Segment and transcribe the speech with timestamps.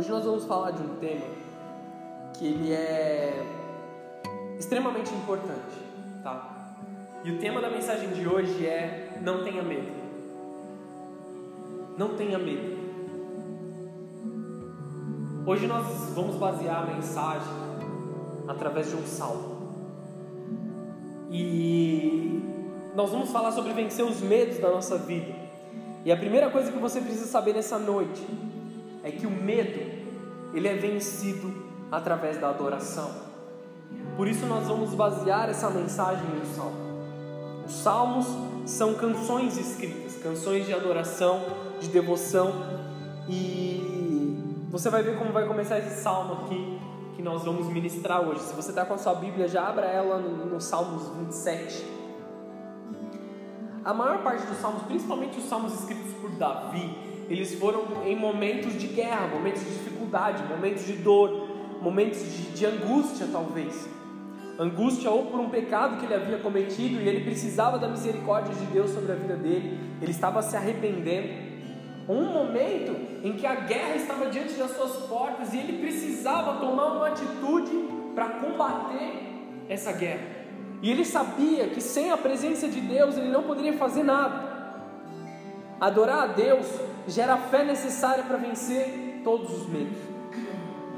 [0.00, 1.26] Hoje nós vamos falar de um tema
[2.32, 3.44] que ele é
[4.58, 5.76] extremamente importante,
[6.22, 6.74] tá?
[7.22, 9.92] E o tema da mensagem de hoje é não tenha medo.
[11.98, 12.78] Não tenha medo.
[15.44, 17.52] Hoje nós vamos basear a mensagem
[18.48, 19.74] através de um salmo.
[21.30, 22.42] E
[22.96, 25.34] nós vamos falar sobre vencer os medos da nossa vida.
[26.06, 28.26] E a primeira coisa que você precisa saber nessa noite
[29.02, 29.89] é que o medo
[30.52, 31.52] ele é vencido
[31.90, 33.10] através da adoração.
[34.16, 36.90] Por isso nós vamos basear essa mensagem no salmo.
[37.66, 38.26] Os salmos
[38.66, 41.40] são canções escritas, canções de adoração,
[41.80, 42.52] de devoção
[43.28, 43.80] e
[44.70, 46.78] você vai ver como vai começar esse salmo aqui
[47.16, 48.40] que nós vamos ministrar hoje.
[48.40, 51.84] Se você está com a sua Bíblia, já abra ela no, no Salmos 27.
[53.84, 56.96] A maior parte dos salmos, principalmente os salmos escritos por Davi,
[57.28, 59.70] eles foram em momentos de guerra, momentos de
[60.10, 61.48] dificuldade, momentos de dor,
[61.80, 63.88] momentos de, de angústia, talvez.
[64.58, 68.66] Angústia ou por um pecado que ele havia cometido e ele precisava da misericórdia de
[68.66, 71.50] Deus sobre a vida dele, ele estava se arrependendo.
[72.08, 76.96] Um momento em que a guerra estava diante das suas portas e ele precisava tomar
[76.96, 77.70] uma atitude
[78.14, 79.12] para combater
[79.68, 80.40] essa guerra.
[80.82, 84.50] E ele sabia que sem a presença de Deus ele não poderia fazer nada.
[85.80, 86.66] Adorar a Deus
[87.06, 89.98] gera a fé necessária para vencer todos os medos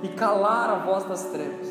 [0.02, 1.68] e calar a voz das trevas.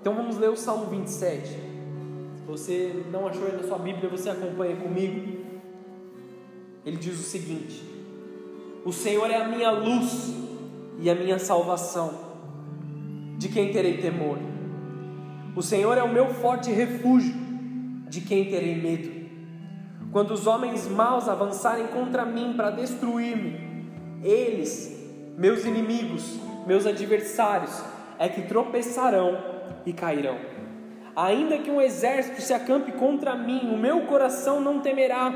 [0.00, 1.48] Então vamos ler o Salmo 27.
[1.48, 5.38] Se você não achou aí na sua Bíblia, você acompanha comigo.
[6.84, 7.82] Ele diz o seguinte:
[8.84, 10.34] O Senhor é a minha luz
[11.00, 12.26] e a minha salvação.
[13.36, 14.38] De quem terei temor?
[15.54, 17.34] O Senhor é o meu forte refúgio.
[18.08, 19.17] De quem terei medo?
[20.18, 23.86] Quando os homens maus avançarem contra mim para destruir-me,
[24.20, 24.92] eles,
[25.36, 27.80] meus inimigos, meus adversários,
[28.18, 29.38] é que tropeçarão
[29.86, 30.36] e cairão.
[31.14, 35.32] Ainda que um exército se acampe contra mim, o meu coração não temerá.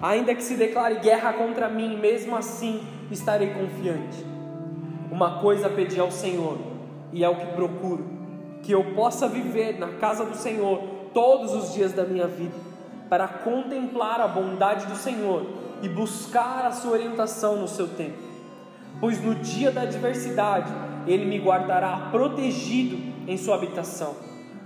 [0.00, 4.24] Ainda que se declare guerra contra mim, mesmo assim estarei confiante.
[5.12, 6.56] Uma coisa pedi ao Senhor,
[7.12, 8.06] e é o que procuro:
[8.62, 10.80] que eu possa viver na casa do Senhor
[11.12, 12.75] todos os dias da minha vida
[13.08, 15.46] para contemplar a bondade do Senhor
[15.82, 18.18] e buscar a sua orientação no seu tempo.
[19.00, 20.72] Pois no dia da adversidade,
[21.06, 22.96] Ele me guardará protegido
[23.28, 24.16] em sua habitação.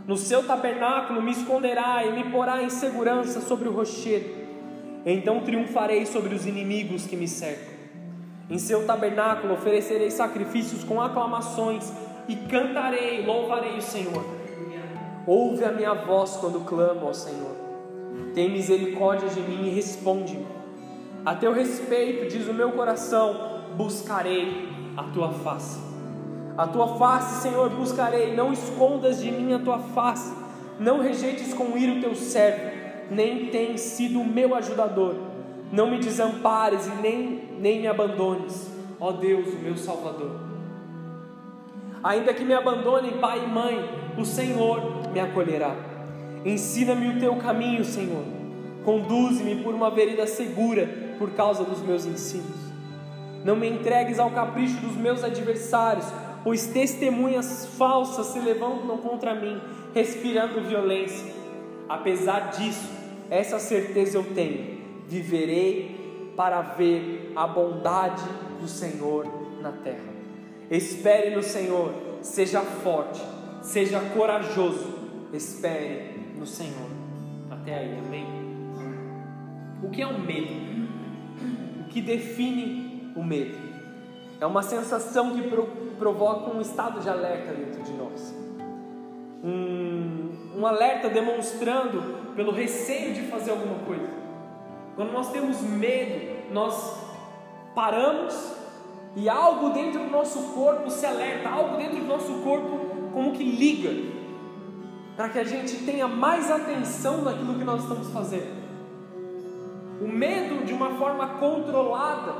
[0.06, 4.40] No seu tabernáculo me esconderá e me porá em segurança sobre o rochedo.
[5.04, 7.74] Então triunfarei sobre os inimigos que me cercam.
[8.48, 11.92] Em seu tabernáculo oferecerei sacrifícios com aclamações
[12.26, 14.24] e cantarei, louvarei o Senhor.
[15.26, 17.59] Ouve a minha voz quando clamo ao Senhor.
[18.34, 20.46] Tem misericórdia de mim e responde-me.
[21.24, 25.80] A teu respeito, diz o meu coração, buscarei a tua face.
[26.56, 28.34] A tua face, Senhor, buscarei.
[28.34, 30.34] Não escondas de mim a tua face.
[30.78, 32.70] Não rejeites com ira o teu servo,
[33.10, 35.14] nem tens sido o meu ajudador.
[35.70, 40.40] Não me desampares e nem, nem me abandones, ó Deus, o meu Salvador.
[42.02, 45.89] Ainda que me abandonem pai e mãe, o Senhor me acolherá.
[46.44, 48.24] Ensina-me o teu caminho, Senhor.
[48.84, 52.70] Conduze-me por uma vereda segura por causa dos meus ensinos.
[53.44, 56.06] Não me entregues ao capricho dos meus adversários,
[56.42, 59.60] pois testemunhas falsas se levantam contra mim,
[59.94, 61.32] respirando violência.
[61.88, 62.88] Apesar disso,
[63.30, 68.24] essa certeza eu tenho: viverei para ver a bondade
[68.60, 69.26] do Senhor
[69.60, 70.10] na terra.
[70.70, 73.20] Espere no Senhor, seja forte,
[73.60, 74.86] seja corajoso,
[75.32, 76.09] espere
[76.40, 76.88] no Senhor.
[77.50, 78.26] Até aí, amém?
[79.82, 80.54] O que é o medo?
[81.80, 83.58] O que define o medo?
[84.40, 85.66] É uma sensação que pro,
[85.98, 88.34] provoca um estado de alerta dentro de nós.
[89.44, 94.08] Um, um alerta demonstrando pelo receio de fazer alguma coisa.
[94.96, 96.98] Quando nós temos medo, nós
[97.74, 98.54] paramos
[99.14, 102.80] e algo dentro do nosso corpo se alerta, algo dentro do nosso corpo
[103.12, 104.19] como que liga
[105.16, 108.60] para que a gente tenha mais atenção naquilo que nós estamos fazendo.
[110.00, 112.34] O medo, de uma forma controlada,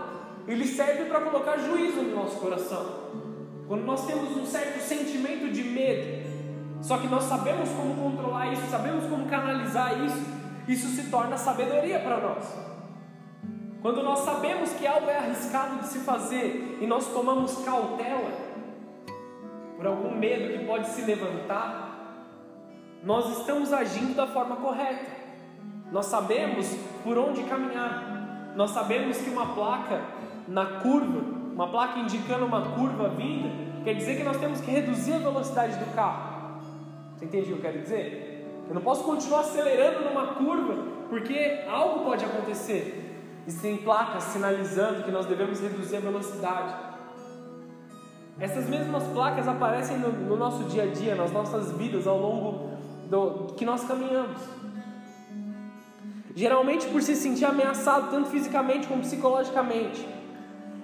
[0.48, 3.00] ele serve para colocar juízo no nosso coração.
[3.68, 6.30] Quando nós temos um certo sentimento de medo,
[6.82, 10.24] só que nós sabemos como controlar isso, sabemos como canalizar isso,
[10.66, 12.70] isso se torna sabedoria para nós.
[13.82, 18.30] Quando nós sabemos que algo é arriscado de se fazer e nós tomamos cautela
[19.76, 21.89] por algum medo que pode se levantar,
[23.02, 25.06] nós estamos agindo da forma correta.
[25.90, 26.66] Nós sabemos
[27.02, 28.52] por onde caminhar.
[28.54, 30.02] Nós sabemos que uma placa
[30.46, 31.20] na curva,
[31.52, 33.48] uma placa indicando uma curva vinda,
[33.84, 36.60] quer dizer que nós temos que reduzir a velocidade do carro.
[37.16, 38.64] Você entende o que eu quero dizer?
[38.68, 40.74] Eu não posso continuar acelerando numa curva,
[41.08, 43.06] porque algo pode acontecer.
[43.46, 46.74] Existem placas sinalizando que nós devemos reduzir a velocidade.
[48.38, 52.69] Essas mesmas placas aparecem no, no nosso dia a dia, nas nossas vidas, ao longo
[53.10, 54.40] do que nós caminhamos.
[56.34, 60.06] Geralmente por se sentir ameaçado, tanto fisicamente como psicologicamente.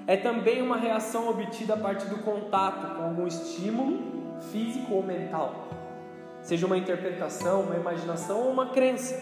[0.09, 5.69] É também uma reação obtida a partir do contato com algum estímulo físico ou mental,
[6.43, 9.19] seja uma interpretação, uma imaginação ou uma crença,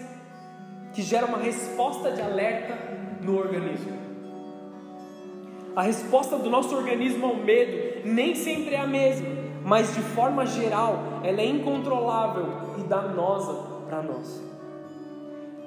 [0.92, 2.76] que gera uma resposta de alerta
[3.22, 3.92] no organismo.
[5.76, 10.44] A resposta do nosso organismo ao medo nem sempre é a mesma, mas de forma
[10.46, 12.46] geral ela é incontrolável
[12.78, 13.54] e danosa
[13.88, 14.42] para nós.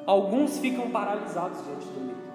[0.05, 2.27] Alguns ficam paralisados diante do medo.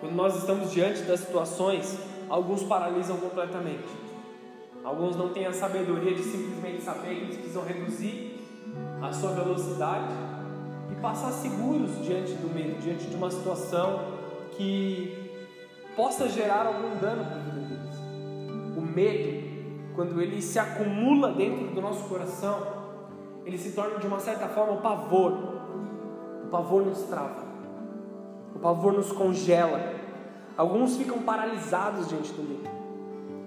[0.00, 1.98] Quando nós estamos diante das situações,
[2.28, 3.88] alguns paralisam completamente.
[4.82, 8.40] Alguns não têm a sabedoria de simplesmente saber que eles precisam reduzir
[9.02, 10.12] a sua velocidade
[10.90, 14.00] e passar seguros diante do medo, diante de uma situação
[14.56, 15.30] que
[15.94, 17.96] possa gerar algum dano para a vida deles.
[18.76, 19.39] O medo,
[20.00, 22.58] quando ele se acumula dentro do nosso coração,
[23.44, 25.32] ele se torna de uma certa forma o pavor.
[26.42, 27.44] O pavor nos trava.
[28.54, 29.78] O pavor nos congela.
[30.56, 32.70] Alguns ficam paralisados diante do medo.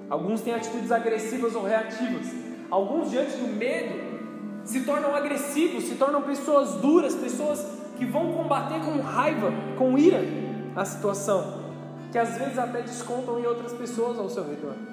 [0.07, 2.31] Alguns têm atitudes agressivas ou reativas.
[2.69, 7.65] Alguns, diante do medo, se tornam agressivos, se tornam pessoas duras, pessoas
[7.97, 10.21] que vão combater com raiva, com ira
[10.75, 11.63] a situação,
[12.11, 14.92] que às vezes até descontam em outras pessoas ao seu redor,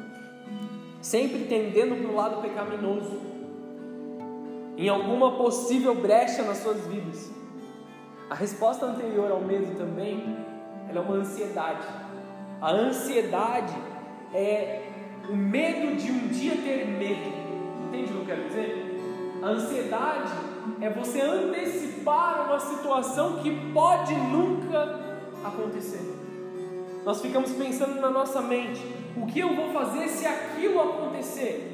[1.01, 3.21] sempre tendendo para o lado pecaminoso,
[4.77, 7.31] em alguma possível brecha nas suas vidas.
[8.29, 10.37] A resposta anterior ao medo também
[10.89, 11.87] é uma ansiedade.
[12.61, 13.75] A ansiedade
[14.33, 14.83] é
[15.29, 17.31] o medo de um dia ter medo.
[17.89, 18.91] Entende o que eu quero dizer?
[19.43, 20.33] A ansiedade
[20.81, 25.01] é você antecipar uma situação que pode nunca
[25.45, 26.20] acontecer.
[27.05, 28.81] Nós ficamos pensando na nossa mente:
[29.17, 31.67] o que eu vou fazer se aquilo acontecer?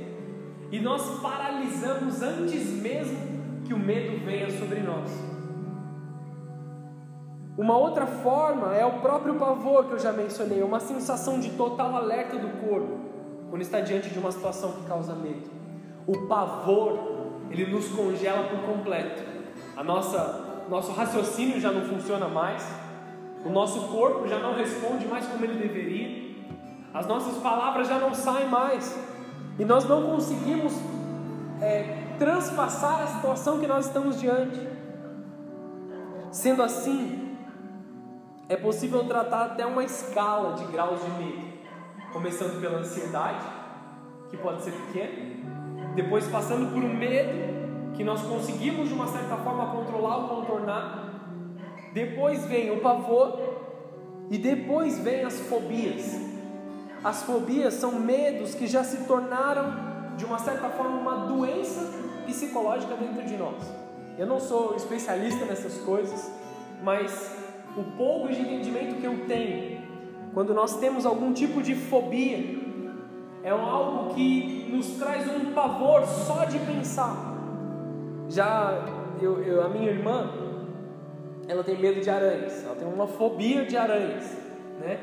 [0.70, 3.16] E nós paralisamos antes mesmo
[3.64, 5.10] que o medo venha sobre nós.
[7.56, 11.96] Uma outra forma é o próprio pavor que eu já mencionei, uma sensação de total
[11.96, 12.98] alerta do corpo
[13.48, 15.50] quando está diante de uma situação que causa medo.
[16.06, 16.98] O pavor
[17.50, 19.22] ele nos congela por completo.
[19.76, 22.62] A nossa, nosso raciocínio já não funciona mais,
[23.44, 26.26] o nosso corpo já não responde mais como ele deveria,
[26.92, 28.98] as nossas palavras já não saem mais,
[29.58, 30.72] e nós não conseguimos
[31.60, 34.58] é, transpassar a situação que nós estamos diante.
[36.30, 37.36] Sendo assim,
[38.48, 41.46] é possível tratar até uma escala de graus de medo,
[42.12, 43.44] começando pela ansiedade,
[44.30, 49.36] que pode ser pequena, depois passando por um medo que nós conseguimos de uma certa
[49.36, 51.05] forma controlar ou contornar,
[51.96, 53.40] depois vem o pavor
[54.30, 56.20] e depois vem as fobias.
[57.02, 59.72] As fobias são medos que já se tornaram
[60.14, 61.80] de uma certa forma uma doença
[62.26, 63.62] psicológica dentro de nós.
[64.18, 66.30] Eu não sou especialista nessas coisas,
[66.82, 67.34] mas
[67.74, 69.80] o pouco de entendimento que eu tenho,
[70.34, 72.58] quando nós temos algum tipo de fobia,
[73.42, 77.16] é algo que nos traz um pavor só de pensar.
[78.28, 78.84] Já
[79.18, 80.46] eu, eu, a minha irmã,
[81.48, 84.24] ela tem medo de aranhas, ela tem uma fobia de aranhas,
[84.80, 84.98] né?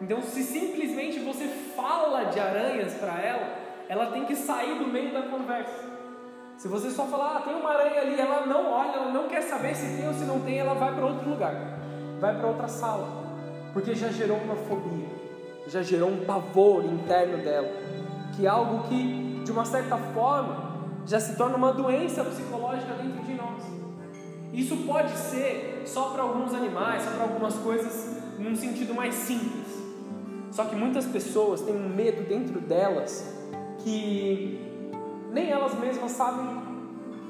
[0.00, 3.56] Então, se simplesmente você fala de aranhas para ela,
[3.88, 5.84] ela tem que sair do meio da conversa.
[6.56, 9.42] Se você só falar, ah, tem uma aranha ali, ela não olha, ela não quer
[9.42, 11.54] saber se tem ou se não tem, ela vai para outro lugar,
[12.20, 13.08] vai para outra sala,
[13.72, 15.08] porque já gerou uma fobia,
[15.66, 17.88] já gerou um pavor interno dela
[18.38, 23.20] que é algo que, de uma certa forma, já se torna uma doença psicológica dentro
[23.24, 23.77] de nós.
[24.52, 29.66] Isso pode ser só para alguns animais, só para algumas coisas, num sentido mais simples.
[30.50, 33.34] Só que muitas pessoas têm um medo dentro delas
[33.80, 34.58] que
[35.32, 36.46] nem elas mesmas sabem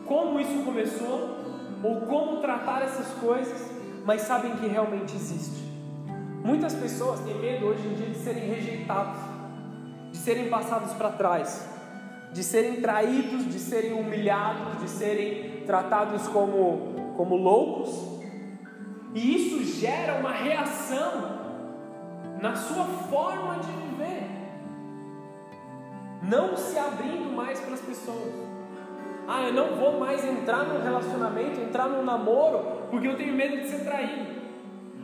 [0.06, 1.36] como isso começou
[1.82, 3.70] ou como tratar essas coisas,
[4.04, 5.68] mas sabem que realmente existe.
[6.42, 9.38] Muitas pessoas têm medo hoje em dia de serem rejeitados
[10.10, 11.68] de serem passados para trás,
[12.32, 17.90] de serem traídos, de serem humilhados, de serem tratados como, como loucos.
[19.12, 21.38] E isso gera uma reação
[22.40, 24.30] na sua forma de viver,
[26.22, 28.32] não se abrindo mais para as pessoas.
[29.26, 33.56] Ah, eu não vou mais entrar num relacionamento, entrar num namoro, porque eu tenho medo
[33.56, 34.38] de ser traído.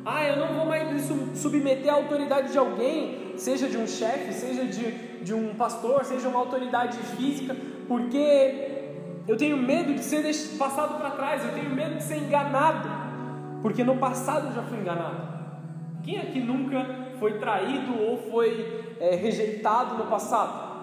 [0.04, 4.32] Ah, eu não vou mais me submeter à autoridade de alguém, seja de um chefe,
[4.32, 4.92] seja de,
[5.24, 7.56] de um pastor, seja uma autoridade física,
[7.88, 8.73] porque
[9.26, 10.22] eu tenho medo de ser
[10.58, 12.88] passado para trás, eu tenho medo de ser enganado,
[13.62, 15.34] porque no passado eu já fui enganado.
[16.02, 16.84] Quem aqui nunca
[17.18, 20.74] foi traído ou foi é, rejeitado no passado?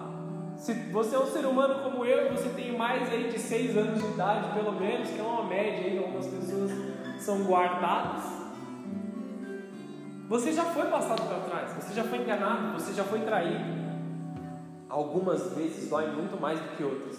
[0.56, 4.00] Se você é um ser humano como eu, você tem mais aí de 6 anos
[4.00, 6.70] de idade, pelo menos, que é uma média aí, algumas pessoas
[7.20, 8.22] são guardadas.
[10.28, 13.82] Você já foi passado para trás, você já foi enganado, você já foi traído.
[14.88, 17.18] Algumas vezes dói muito mais do que outras.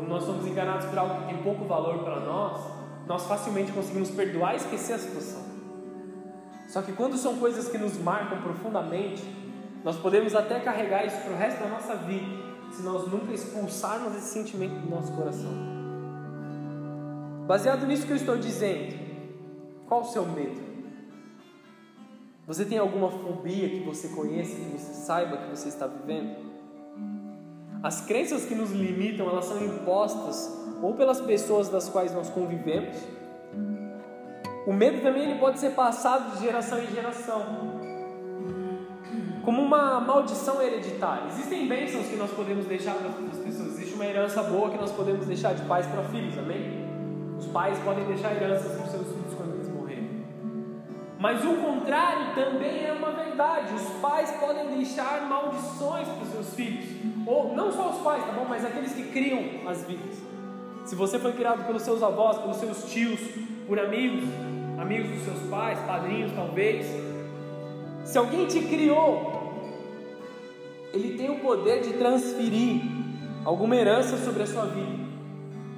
[0.00, 2.58] Quando nós somos enganados por algo que tem pouco valor para nós,
[3.06, 5.42] nós facilmente conseguimos perdoar e esquecer a situação.
[6.68, 9.22] Só que quando são coisas que nos marcam profundamente,
[9.84, 12.26] nós podemos até carregar isso para o resto da nossa vida,
[12.72, 15.52] se nós nunca expulsarmos esse sentimento do nosso coração.
[17.46, 18.96] Baseado nisso que eu estou dizendo,
[19.86, 20.62] qual o seu medo?
[22.46, 26.49] Você tem alguma fobia que você conheça, que você saiba que você está vivendo?
[27.82, 32.96] As crenças que nos limitam, elas são impostas ou pelas pessoas das quais nós convivemos.
[34.66, 37.42] O medo também ele pode ser passado de geração em geração,
[39.42, 41.28] como uma maldição hereditária.
[41.28, 44.92] Existem bênçãos que nós podemos deixar para as pessoas, existe uma herança boa que nós
[44.92, 46.86] podemos deixar de pais para filhos, amém?
[47.38, 49.09] Os pais podem deixar heranças para os seus
[51.20, 53.74] mas o contrário também é uma verdade.
[53.74, 56.86] Os pais podem deixar maldições para os seus filhos.
[57.26, 58.46] Ou não só os pais, tá bom?
[58.48, 60.16] Mas aqueles que criam as vidas.
[60.86, 63.20] Se você foi criado pelos seus avós, pelos seus tios,
[63.68, 64.24] por amigos,
[64.80, 66.86] amigos dos seus pais, padrinhos talvez.
[68.02, 69.52] Se alguém te criou,
[70.90, 72.80] ele tem o poder de transferir
[73.44, 75.04] alguma herança sobre a sua vida.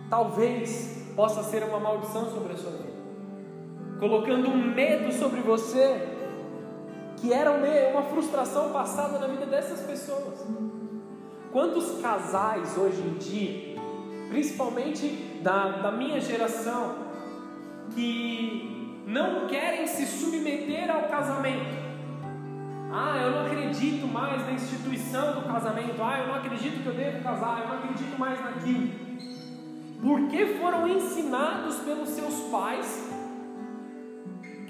[0.08, 2.91] Talvez possa ser uma maldição sobre a sua vida
[4.02, 6.08] colocando um medo sobre você,
[7.18, 10.44] que era uma frustração passada na vida dessas pessoas.
[11.52, 13.76] Quantos casais hoje em dia,
[14.28, 15.06] principalmente
[15.40, 16.96] da, da minha geração,
[17.94, 21.80] que não querem se submeter ao casamento?
[22.92, 26.02] Ah, eu não acredito mais na instituição do casamento.
[26.02, 27.60] Ah, eu não acredito que eu devo casar.
[27.60, 28.90] Eu não acredito mais naquilo.
[30.02, 33.11] Porque foram ensinados pelos seus pais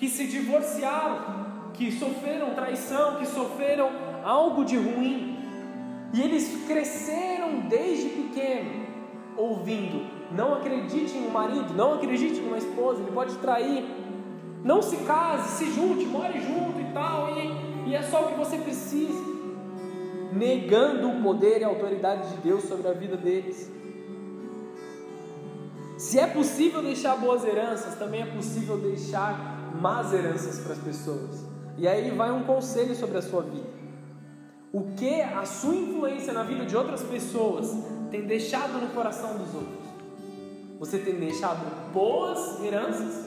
[0.02, 3.88] que se divorciaram, que sofreram traição, que sofreram
[4.24, 5.38] algo de ruim.
[6.12, 8.84] E eles cresceram desde pequeno
[9.36, 13.84] ouvindo: não acredite em um marido, não acredite em uma esposa, ele pode trair.
[14.64, 18.34] Não se case, se junte, more junto e tal, e, e é só o que
[18.34, 19.22] você precisa.
[20.32, 23.70] Negando o poder e a autoridade de Deus sobre a vida deles.
[25.96, 31.44] Se é possível deixar boas heranças, também é possível deixar más heranças para as pessoas.
[31.78, 33.68] E aí vai um conselho sobre a sua vida.
[34.72, 37.76] O que a sua influência na vida de outras pessoas
[38.10, 39.82] tem deixado no coração dos outros?
[40.78, 43.26] Você tem deixado boas heranças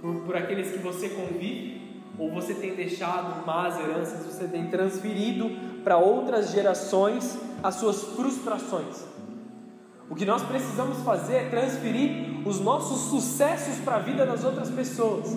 [0.00, 2.02] por, por aqueles que você convive?
[2.18, 5.50] Ou você tem deixado más heranças, você tem transferido
[5.82, 9.13] para outras gerações as suas frustrações?
[10.08, 14.70] O que nós precisamos fazer é transferir os nossos sucessos para a vida das outras
[14.70, 15.36] pessoas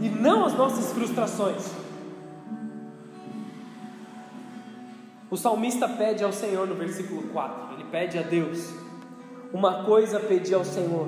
[0.00, 1.70] e não as nossas frustrações.
[5.30, 8.74] O salmista pede ao Senhor no versículo 4, ele pede a Deus:
[9.52, 11.06] Uma coisa pedi ao Senhor,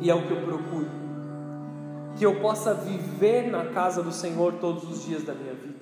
[0.00, 0.88] e é o que eu procuro,
[2.16, 5.80] que eu possa viver na casa do Senhor todos os dias da minha vida,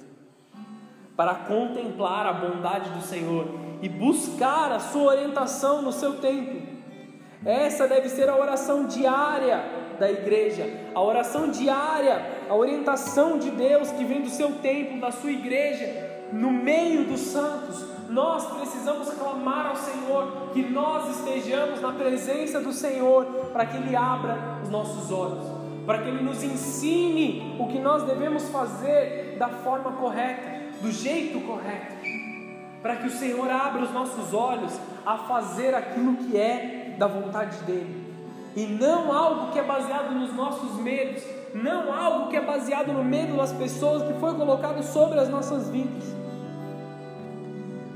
[1.14, 3.47] para contemplar a bondade do Senhor
[3.83, 6.62] e buscar a sua orientação no seu tempo.
[7.45, 9.61] Essa deve ser a oração diária
[9.99, 15.11] da igreja, a oração diária, a orientação de Deus que vem do seu templo, da
[15.11, 17.85] sua igreja, no meio dos santos.
[18.09, 23.97] Nós precisamos clamar ao Senhor que nós estejamos na presença do Senhor para que Ele
[23.97, 25.45] abra os nossos olhos,
[25.85, 31.41] para que Ele nos ensine o que nós devemos fazer da forma correta, do jeito
[31.41, 32.22] correto
[32.83, 34.73] para que o Senhor abra os nossos olhos
[35.07, 38.03] a fazer aquilo que é da vontade dEle,
[38.55, 41.23] e não algo que é baseado nos nossos medos,
[41.55, 45.69] não algo que é baseado no medo das pessoas que foi colocado sobre as nossas
[45.71, 46.05] vidas.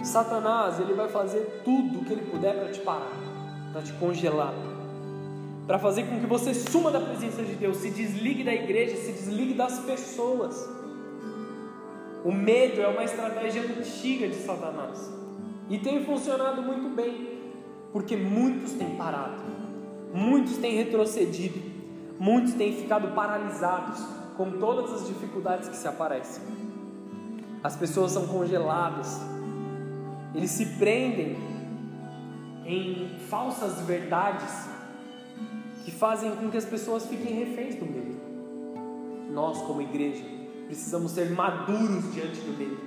[0.03, 3.11] Satanás, ele vai fazer tudo o que ele puder para te parar,
[3.73, 4.55] para te congelar,
[5.67, 9.13] para fazer com que você suma da presença de Deus, se desligue da igreja, se
[9.13, 10.86] desligue das pessoas.
[12.27, 15.13] O medo é uma estratégia antiga de Satanás
[15.71, 17.41] e tem funcionado muito bem,
[17.93, 19.45] porque muitos têm parado,
[20.13, 21.63] muitos têm retrocedido,
[22.19, 24.05] muitos têm ficado paralisados
[24.37, 26.43] com todas as dificuldades que se aparecem.
[27.63, 29.21] As pessoas são congeladas,
[30.35, 31.37] eles se prendem
[32.65, 34.69] em falsas verdades
[35.85, 38.17] que fazem com que as pessoas fiquem reféns do medo.
[39.31, 40.36] Nós, como igreja,
[40.67, 42.79] precisamos ser maduros diante do medo.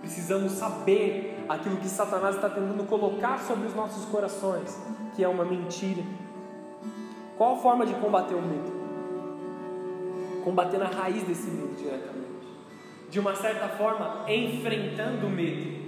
[0.00, 4.76] Precisamos saber aquilo que Satanás está tentando colocar sobre os nossos corações,
[5.14, 6.02] que é uma mentira.
[7.38, 8.82] Qual a forma de combater o medo?
[10.44, 12.22] Combater na raiz desse medo diretamente.
[13.08, 15.82] De uma certa forma, enfrentando o medo.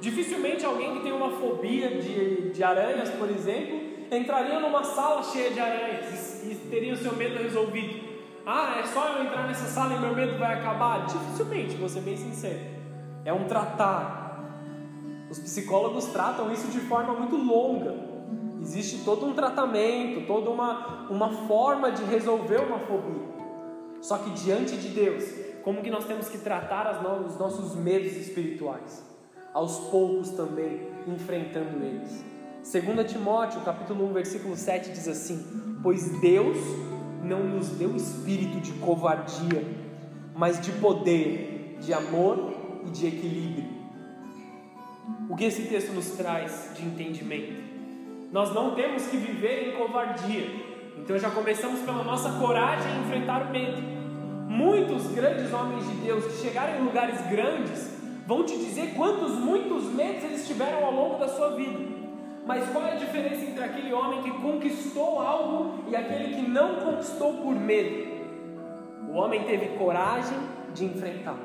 [0.00, 3.78] Dificilmente alguém que tem uma fobia de, de aranhas, por exemplo,
[4.10, 8.09] entraria numa sala cheia de aranhas e, e teria o seu medo resolvido.
[8.52, 11.06] Ah, é só eu entrar nessa sala e meu medo vai acabar?
[11.06, 12.58] Dificilmente, vou ser bem sincero.
[13.24, 14.42] É um tratar.
[15.30, 17.94] Os psicólogos tratam isso de forma muito longa.
[18.60, 23.22] Existe todo um tratamento, toda uma, uma forma de resolver uma fobia.
[24.00, 28.16] Só que diante de Deus, como que nós temos que tratar no, os nossos medos
[28.16, 29.00] espirituais?
[29.54, 32.24] Aos poucos também, enfrentando eles.
[32.64, 36.58] 2 Timóteo, capítulo 1, versículo 7 diz assim: Pois Deus
[37.22, 39.64] não nos deu espírito de covardia,
[40.34, 42.52] mas de poder, de amor
[42.86, 43.80] e de equilíbrio.
[45.28, 47.70] O que esse texto nos traz de entendimento?
[48.32, 50.46] Nós não temos que viver em covardia.
[50.96, 53.82] Então já começamos pela nossa coragem em enfrentar o medo.
[54.48, 57.96] Muitos grandes homens de Deus que chegaram em lugares grandes
[58.26, 61.78] vão te dizer quantos muitos medos eles tiveram ao longo da sua vida.
[62.46, 66.76] Mas qual é a diferença entre aquele homem que conquistou algo e aquele que não
[66.76, 68.10] conquistou por medo?
[69.08, 70.38] O homem teve coragem
[70.74, 71.36] de enfrentar.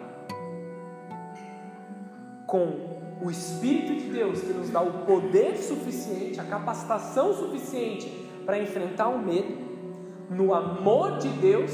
[2.47, 8.07] Com o Espírito de Deus que nos dá o poder suficiente, a capacitação suficiente
[8.45, 9.65] para enfrentar o medo,
[10.29, 11.71] no amor de Deus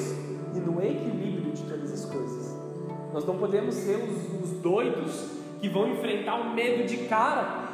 [0.54, 2.58] e no equilíbrio de todas as coisas.
[3.14, 7.71] Nós não podemos ser os, os doidos que vão enfrentar o medo de cara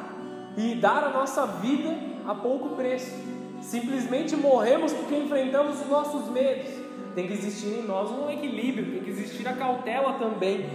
[0.58, 3.14] e dar a nossa vida a pouco preço.
[3.62, 6.68] Simplesmente morremos porque enfrentamos os nossos medos.
[7.14, 10.68] Tem que existir em nós um equilíbrio, tem que existir a cautela também.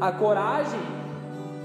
[0.00, 0.80] A coragem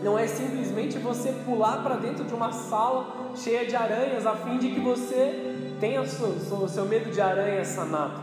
[0.04, 4.58] não é simplesmente você pular para dentro de uma sala cheia de aranhas a fim
[4.58, 8.22] de que você tenha o seu, seu medo de aranha sanado,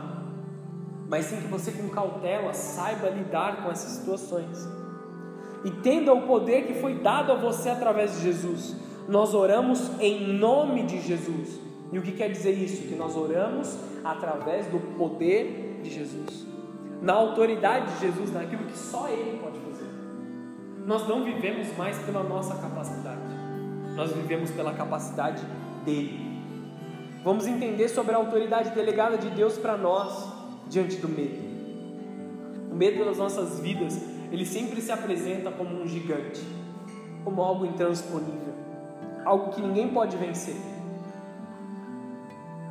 [1.09, 4.69] mas sim que você, com cautela, saiba lidar com essas situações.
[5.65, 8.77] E tendo o poder que foi dado a você através de Jesus,
[9.09, 11.61] nós oramos em nome de Jesus.
[11.93, 12.89] E o que quer dizer isso?
[12.89, 16.47] Que nós oramos através do poder de Jesus,
[17.01, 19.89] na autoridade de Jesus, naquilo que só Ele pode fazer.
[20.85, 23.21] Nós não vivemos mais pela nossa capacidade,
[23.95, 25.43] nós vivemos pela capacidade
[25.85, 26.27] dele.
[27.23, 30.29] Vamos entender sobre a autoridade delegada de Deus para nós
[30.69, 31.47] diante do medo.
[32.71, 36.45] O medo das nossas vidas, ele sempre se apresenta como um gigante,
[37.25, 38.66] como algo intransponível
[39.27, 40.55] algo que ninguém pode vencer.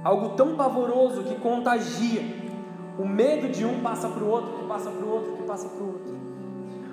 [0.04, 2.22] Algo tão pavoroso que contagia.
[2.98, 5.68] O medo de um passa para o outro, que passa para o outro, que passa
[5.68, 6.15] para o outro.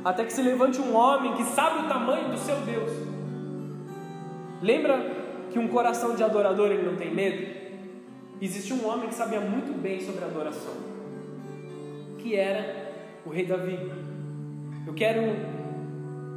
[0.04, 2.90] Até que se levante um homem que sabe o tamanho do seu Deus.
[4.60, 4.98] Lembra
[5.50, 7.62] que um coração de adorador ele não tem medo?
[8.40, 10.74] Existe um homem que sabia muito bem sobre adoração,
[12.18, 12.92] que era
[13.24, 13.78] o rei Davi.
[14.84, 15.61] Eu quero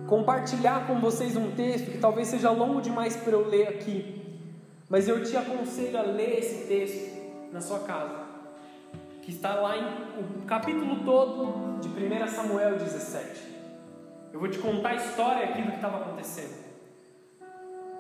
[0.08, 4.24] compartilhar com vocês um texto que talvez seja longo demais para eu ler aqui,
[4.90, 8.24] mas eu te aconselho a ler esse texto na sua casa,
[9.22, 9.86] que está lá em
[10.20, 13.56] o capítulo todo de 1 Samuel 17.
[14.32, 16.66] Eu vou te contar a história aqui do que estava acontecendo.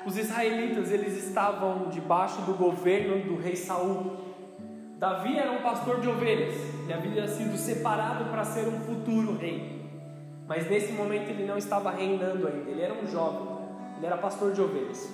[0.05, 4.17] Os israelitas eles estavam debaixo do governo do rei Saul.
[4.99, 6.53] Davi era um pastor de ovelhas
[6.87, 9.74] e havia sido separado para ser um futuro rei.
[10.47, 13.47] Mas nesse momento ele não estava reinando ainda, ele era um jovem,
[13.97, 15.09] ele era pastor de ovelhas.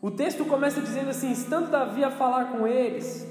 [0.00, 3.26] O texto começa dizendo assim: estando Davi a falar com eles,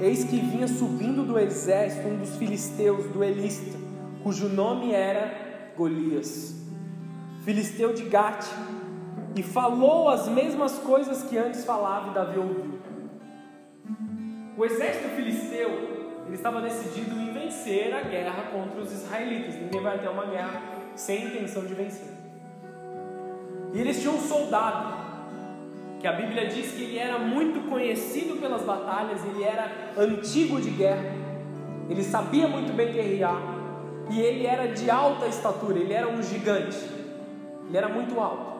[0.00, 3.76] eis que vinha subindo do exército um dos filisteus, do Elista,
[4.22, 6.54] cujo nome era Golias,
[7.44, 8.46] filisteu de Gate,
[9.34, 12.78] e falou as mesmas coisas que antes falava e Davi ouviu.
[14.56, 15.97] O exército filisteu
[16.28, 19.54] ele estava decidido em vencer a guerra contra os israelitas.
[19.54, 20.60] Ninguém vai ter uma guerra
[20.94, 22.12] sem intenção de vencer.
[23.72, 24.94] E eles tinham um soldado,
[25.98, 30.68] que a Bíblia diz que ele era muito conhecido pelas batalhas, ele era antigo de
[30.68, 31.14] guerra,
[31.88, 33.40] ele sabia muito bem guerrear,
[34.10, 36.78] e ele era de alta estatura, ele era um gigante,
[37.66, 38.58] ele era muito alto.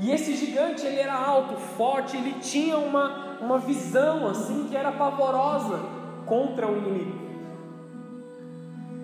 [0.00, 4.92] E esse gigante, ele era alto, forte, ele tinha uma, uma visão assim que era
[4.92, 7.22] pavorosa contra o inimigo.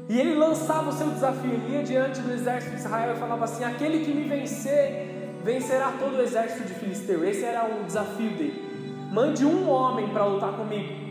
[0.08, 3.44] E ele lançava o seu desafio, ele ia diante do exército de Israel e falava
[3.44, 7.24] assim: Aquele que me vencer, vencerá todo o exército de Filisteu.
[7.24, 9.08] Esse era o desafio dele.
[9.12, 11.08] Mande um homem para lutar comigo.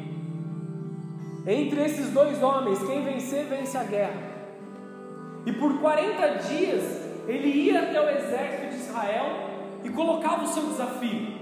[1.45, 4.21] Entre esses dois homens, quem vencer, vence a guerra.
[5.45, 6.83] E por 40 dias,
[7.27, 9.49] ele ia até o exército de Israel
[9.83, 11.37] e colocava o seu desafio.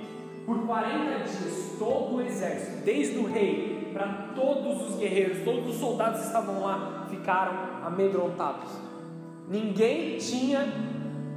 [0.45, 5.79] Por 40 dias, todo o exército, desde o rei para todos os guerreiros, todos os
[5.79, 7.53] soldados que estavam lá, ficaram
[7.85, 8.69] amedrontados.
[9.47, 10.67] Ninguém tinha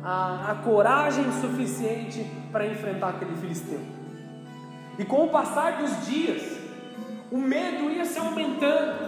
[0.03, 3.79] a, a coragem suficiente para enfrentar aquele filisteu.
[4.99, 6.59] E com o passar dos dias,
[7.31, 9.07] o medo ia se aumentando,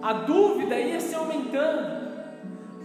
[0.00, 2.00] a dúvida ia se aumentando,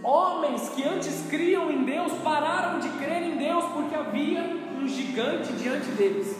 [0.02, 4.42] Homens que antes criam em Deus pararam de crer em Deus porque havia
[4.80, 6.37] um gigante diante deles.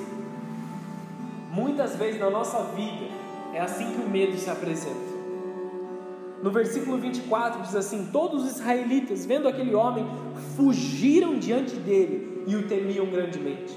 [1.58, 3.06] Muitas vezes na nossa vida
[3.52, 5.18] é assim que o medo se apresenta.
[6.40, 10.06] No versículo 24 diz assim: Todos os israelitas, vendo aquele homem,
[10.56, 13.76] fugiram diante dele e o temiam grandemente.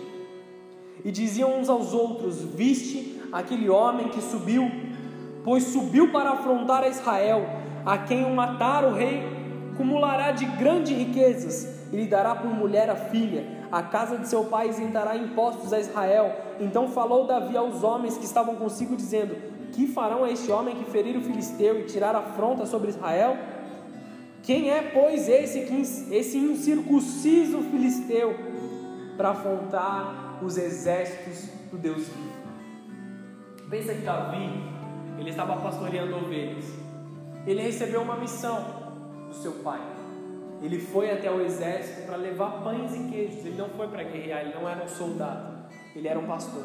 [1.04, 4.70] E diziam uns aos outros: Viste aquele homem que subiu,
[5.44, 7.44] pois subiu para afrontar a Israel,
[7.84, 9.42] a quem o matara o rei
[9.74, 13.61] acumulará de grandes riquezas e lhe dará por mulher a filha.
[13.72, 16.36] A casa de seu pai isentará impostos a Israel.
[16.60, 19.36] Então falou Davi aos homens que estavam consigo, dizendo:
[19.72, 23.38] Que farão a este homem que ferir o filisteu e tirar afronta sobre Israel?
[24.44, 25.60] Quem é, pois, esse,
[26.12, 28.36] esse incircunciso filisteu
[29.16, 32.42] para afrontar os exércitos do Deus vivo?
[33.70, 34.50] Pensa que Davi,
[35.18, 36.66] ele estava pastoreando ovelhas.
[37.46, 38.66] Ele recebeu uma missão
[39.30, 39.80] do seu pai.
[40.62, 43.46] Ele foi até o exército para levar pães e queijos.
[43.46, 46.64] Ele não foi para guerrear, ele não era um soldado, ele era um pastor.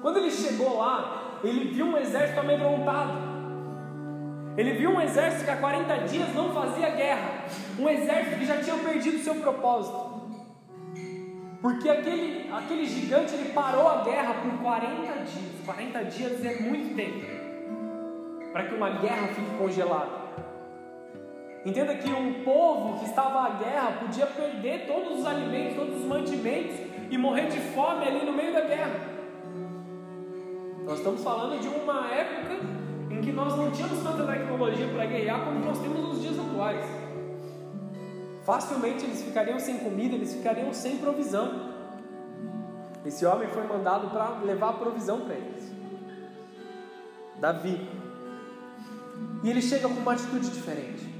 [0.00, 3.32] Quando ele chegou lá, ele viu um exército amedrontado.
[4.56, 7.44] Ele viu um exército que há 40 dias não fazia guerra,
[7.78, 10.12] um exército que já tinha perdido seu propósito.
[11.60, 15.64] Porque aquele, aquele gigante ele parou a guerra por 40 dias.
[15.64, 17.42] 40 dias é muito tempo
[18.52, 20.21] para que uma guerra fique congelada.
[21.64, 26.06] Entenda que um povo que estava à guerra podia perder todos os alimentos, todos os
[26.06, 26.76] mantimentos
[27.08, 29.12] e morrer de fome ali no meio da guerra.
[30.84, 32.56] Nós estamos falando de uma época
[33.10, 36.84] em que nós não tínhamos tanta tecnologia para guerrear como nós temos nos dias atuais.
[38.44, 41.70] Facilmente eles ficariam sem comida, eles ficariam sem provisão.
[43.06, 45.70] Esse homem foi mandado para levar a provisão para eles.
[47.38, 47.88] Davi.
[49.44, 51.11] E ele chega com uma atitude diferente.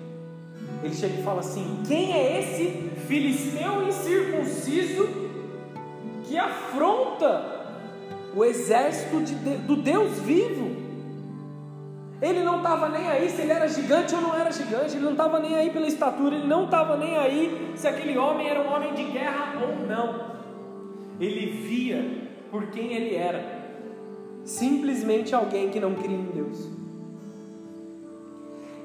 [0.82, 5.08] Ele chega e fala assim: Quem é esse filisteu incircunciso
[6.24, 7.50] que afronta
[8.34, 10.82] o exército de, do Deus vivo?
[12.20, 15.12] Ele não estava nem aí se ele era gigante ou não era gigante, ele não
[15.12, 18.72] estava nem aí pela estatura, ele não estava nem aí se aquele homem era um
[18.72, 20.32] homem de guerra ou não.
[21.18, 23.44] Ele via por quem ele era,
[24.44, 26.81] simplesmente alguém que não cria em Deus.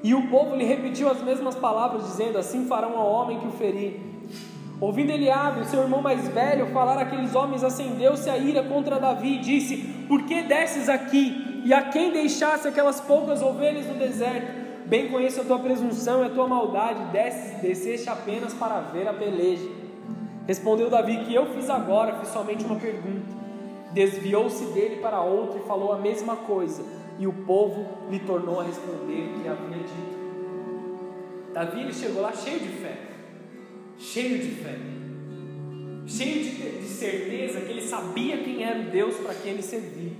[0.02, 3.52] E o povo lhe repetiu as mesmas palavras, dizendo: Assim farão ao homem que o
[3.52, 4.00] ferir.
[4.80, 9.40] Ouvindo Eliabe, seu irmão mais velho, falar aqueles homens, acendeu-se a ira contra Davi e
[9.40, 11.62] disse: Por que desces aqui?
[11.64, 14.68] E a quem deixasse aquelas poucas ovelhas no deserto?
[14.86, 19.12] Bem conheço a tua presunção e a tua maldade, desces, desceste apenas para ver a
[19.12, 19.68] peleja.
[20.46, 23.36] Respondeu Davi: Que eu fiz agora, fiz somente uma pergunta.
[23.92, 28.64] Desviou-se dele para outro e falou a mesma coisa e o povo lhe tornou a
[28.64, 30.18] responder o que havia dito.
[31.52, 32.96] Davi ele chegou lá cheio de fé,
[33.98, 34.78] cheio de fé,
[36.06, 40.12] cheio de, de certeza que ele sabia quem era o Deus para quem ele servia.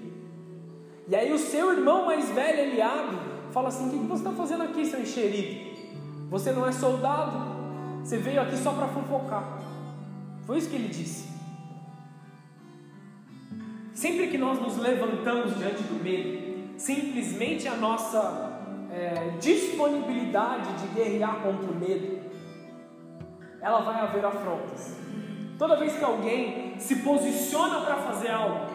[1.06, 3.16] E aí o seu irmão mais velho, Eliabe,
[3.52, 5.68] fala assim: O que você está fazendo aqui, seu enxerido?
[6.28, 7.58] Você não é soldado?
[8.02, 9.62] Você veio aqui só para fofocar.
[10.46, 11.28] Foi isso que ele disse.
[13.94, 16.47] Sempre que nós nos levantamos diante do medo,
[16.78, 18.52] simplesmente a nossa
[18.90, 22.20] é, disponibilidade de guerrear contra o medo,
[23.60, 24.96] ela vai haver afrontas.
[25.58, 28.66] Toda vez que alguém se posiciona para fazer algo,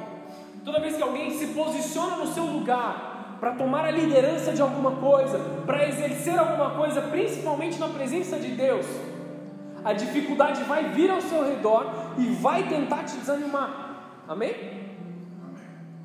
[0.66, 4.92] toda vez que alguém se posiciona no seu lugar para tomar a liderança de alguma
[4.92, 8.86] coisa, para exercer alguma coisa, principalmente na presença de Deus,
[9.84, 14.24] a dificuldade vai vir ao seu redor e vai tentar te desanimar.
[14.28, 14.54] Amém?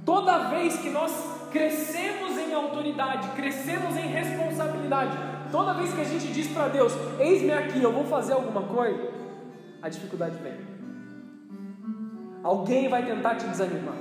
[0.04, 5.16] Toda vez que nós crescemos em autoridade, crescemos em responsabilidade.
[5.50, 9.10] Toda vez que a gente diz para Deus: Eis-me aqui, eu vou fazer alguma coisa,
[9.82, 10.54] a dificuldade vem.
[12.42, 13.96] Alguém vai tentar te desanimar.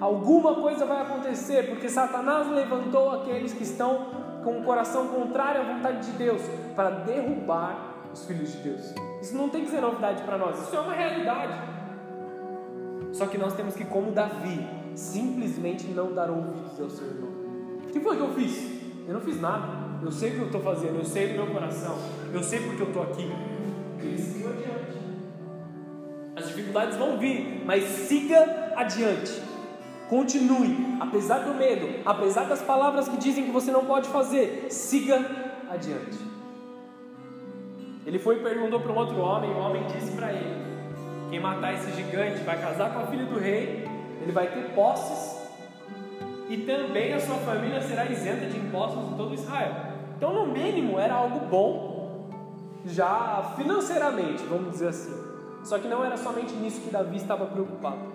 [0.00, 4.06] Alguma coisa vai acontecer, porque Satanás levantou aqueles que estão
[4.42, 6.42] com o coração contrário à vontade de Deus
[6.74, 8.94] para derrubar os filhos de Deus.
[9.20, 11.52] Isso não tem que ser novidade para nós, isso é uma realidade.
[13.12, 17.30] Só que nós temos que, como Davi, simplesmente não dar ouvidos ao seu irmão.
[17.84, 18.82] O que foi que eu fiz?
[19.06, 19.82] Eu não fiz nada.
[20.02, 21.96] Eu sei o que eu estou fazendo, eu sei do meu coração,
[22.32, 23.30] eu sei porque eu estou aqui.
[24.18, 24.98] Seguiu adiante.
[26.34, 29.40] As dificuldades vão vir, mas siga adiante.
[30.08, 35.24] Continue, apesar do medo, apesar das palavras que dizem que você não pode fazer, siga
[35.70, 36.18] adiante.
[38.04, 40.56] Ele foi e perguntou para um outro homem, o homem disse para ele:
[41.30, 43.84] Quem matar esse gigante vai casar com a filha do rei,
[44.22, 45.42] ele vai ter posses
[46.48, 49.74] e também a sua família será isenta de impostos em todo Israel.
[50.16, 52.30] Então, no mínimo, era algo bom,
[52.86, 55.14] já financeiramente, vamos dizer assim.
[55.64, 58.12] Só que não era somente nisso que Davi estava preocupado.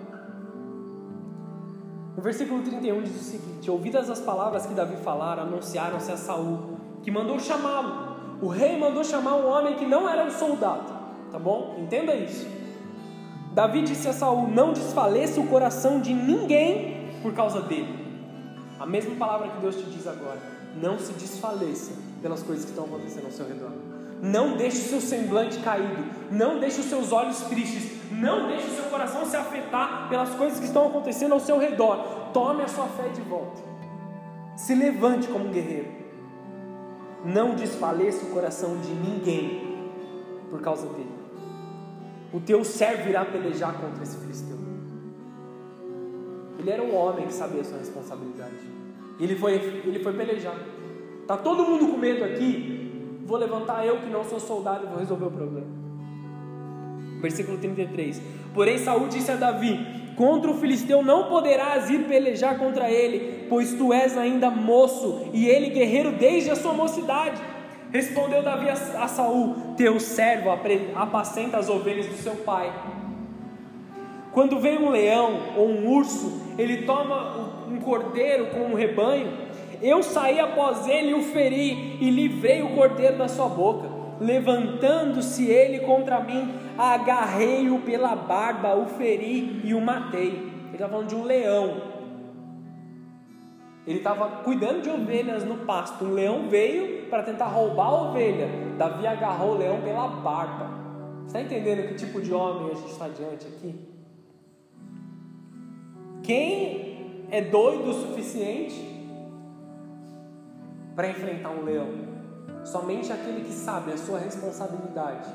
[2.16, 6.78] O versículo 31 diz o seguinte: Ouvidas as palavras que Davi falara, anunciaram-se a Saul,
[7.02, 8.08] que mandou chamá-lo.
[8.40, 10.92] O rei mandou chamar um homem que não era um soldado,
[11.32, 11.76] tá bom?
[11.78, 12.57] Entenda isso.
[13.58, 18.06] Davi disse a Saul: Não desfaleça o coração de ninguém por causa dele.
[18.78, 20.40] A mesma palavra que Deus te diz agora.
[20.80, 21.90] Não se desfaleça
[22.22, 23.72] pelas coisas que estão acontecendo ao seu redor.
[24.22, 26.04] Não deixe o seu semblante caído.
[26.30, 28.12] Não deixe os seus olhos tristes.
[28.12, 31.96] Não deixe o seu coração se afetar pelas coisas que estão acontecendo ao seu redor.
[32.32, 33.60] Tome a sua fé de volta.
[34.54, 35.88] Se levante como um guerreiro.
[37.24, 39.90] Não desfaleça o coração de ninguém
[40.48, 41.17] por causa dele.
[42.32, 44.58] O teu servo irá pelejar contra esse filisteu.
[46.58, 48.56] Ele era um homem que sabia a sua responsabilidade.
[49.18, 50.56] Ele foi, ele foi pelejar.
[51.26, 53.22] Tá todo mundo com medo aqui?
[53.24, 55.66] Vou levantar eu que não sou soldado e vou resolver o problema.
[57.20, 58.20] Versículo 33.
[58.54, 59.78] Porém Saul disse a Davi:
[60.16, 65.46] Contra o filisteu não poderás ir pelejar contra ele, pois tu és ainda moço e
[65.46, 67.40] ele guerreiro desde a sua mocidade.
[67.92, 70.50] Respondeu Davi a Saul: Teu servo
[70.94, 72.72] apacenta as ovelhas do seu pai.
[74.32, 79.32] Quando vem um leão ou um urso, ele toma um cordeiro com um rebanho.
[79.80, 83.88] Eu saí após ele o feri e livrei o cordeiro da sua boca.
[84.20, 90.28] Levantando-se ele contra mim, agarrei-o pela barba, o feri e o matei.
[90.28, 91.97] Ele está falando de um leão.
[93.88, 96.04] Ele estava cuidando de ovelhas no pasto.
[96.04, 98.46] Um leão veio para tentar roubar a ovelha.
[98.76, 100.68] Davi agarrou o leão pela barba.
[101.26, 103.74] Está entendendo que tipo de homem a gente está diante aqui?
[106.22, 108.78] Quem é doido o suficiente
[110.94, 111.88] para enfrentar um leão?
[112.64, 115.30] Somente aquele que sabe a sua responsabilidade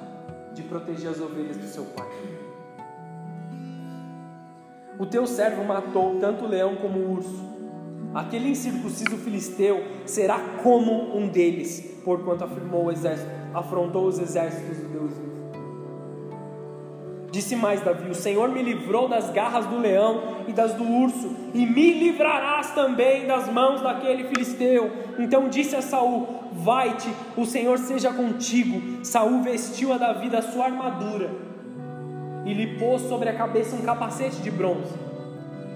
[0.54, 2.08] de proteger as ovelhas do seu pai.
[5.00, 7.53] O teu servo matou tanto o leão como o urso.
[8.14, 14.88] Aquele incircunciso filisteu será como um deles, porquanto afirmou o exército, afrontou os exércitos do
[14.90, 15.34] Deus
[17.34, 21.36] Disse mais Davi: O Senhor me livrou das garras do leão e das do urso,
[21.52, 24.92] e me livrarás também das mãos daquele filisteu.
[25.18, 29.04] Então disse a Saul: Vai-te, o Senhor seja contigo.
[29.04, 31.32] Saul vestiu a Davi da sua armadura
[32.46, 34.94] e lhe pôs sobre a cabeça um capacete de bronze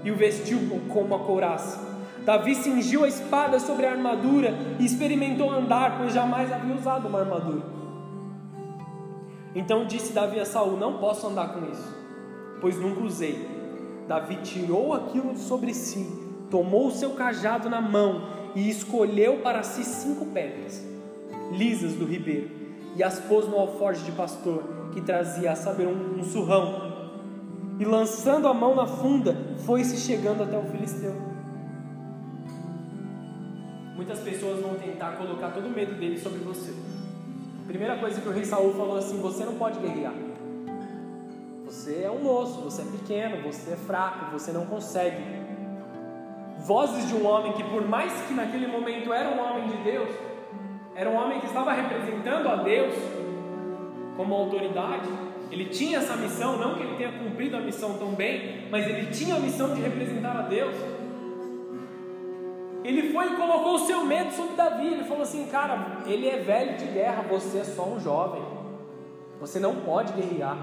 [0.04, 1.87] e o vestiu com uma couraça.
[2.28, 7.20] Davi cingiu a espada sobre a armadura e experimentou andar, pois jamais havia usado uma
[7.20, 7.62] armadura.
[9.54, 11.96] Então disse Davi a Saul: Não posso andar com isso,
[12.60, 13.48] pois nunca usei.
[14.06, 16.06] Davi tirou aquilo sobre si,
[16.50, 20.86] tomou o seu cajado na mão e escolheu para si cinco pedras,
[21.52, 22.50] lisas do ribeiro,
[22.94, 27.08] e as pôs no alforje de pastor, que trazia, a saber, um, um surrão.
[27.80, 31.27] E lançando a mão na funda, foi-se chegando até o filisteu.
[33.98, 36.72] Muitas pessoas vão tentar colocar todo o medo dele sobre você.
[37.66, 40.14] Primeira coisa que o rei Saul falou assim: você não pode guerrear.
[41.64, 45.20] Você é um moço, você é pequeno, você é fraco, você não consegue.
[46.60, 50.08] Vozes de um homem que, por mais que naquele momento era um homem de Deus,
[50.94, 52.94] era um homem que estava representando a Deus
[54.16, 55.08] como autoridade.
[55.50, 59.10] Ele tinha essa missão, não que ele tenha cumprido a missão tão bem, mas ele
[59.10, 60.97] tinha a missão de representar a Deus.
[62.84, 64.86] Ele foi e colocou o seu medo sobre Davi.
[64.86, 68.42] Ele falou assim: Cara, ele é velho de guerra, você é só um jovem.
[69.40, 70.56] Você não pode guerrear.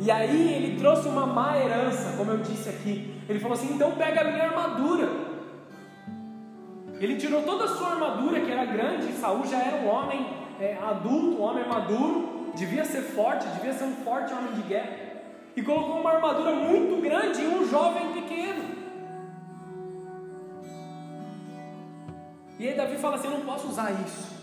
[0.00, 3.20] E aí ele trouxe uma má herança, como eu disse aqui.
[3.28, 5.08] Ele falou assim: Então pega a minha armadura.
[7.00, 9.12] Ele tirou toda a sua armadura, que era grande.
[9.12, 10.26] Saul já era um homem
[10.60, 12.52] é, adulto, um homem maduro.
[12.54, 14.90] devia ser forte, devia ser um forte homem de guerra,
[15.56, 18.83] e colocou uma armadura muito grande em um jovem pequeno.
[22.58, 24.34] E aí Davi fala assim: Eu não posso usar isso.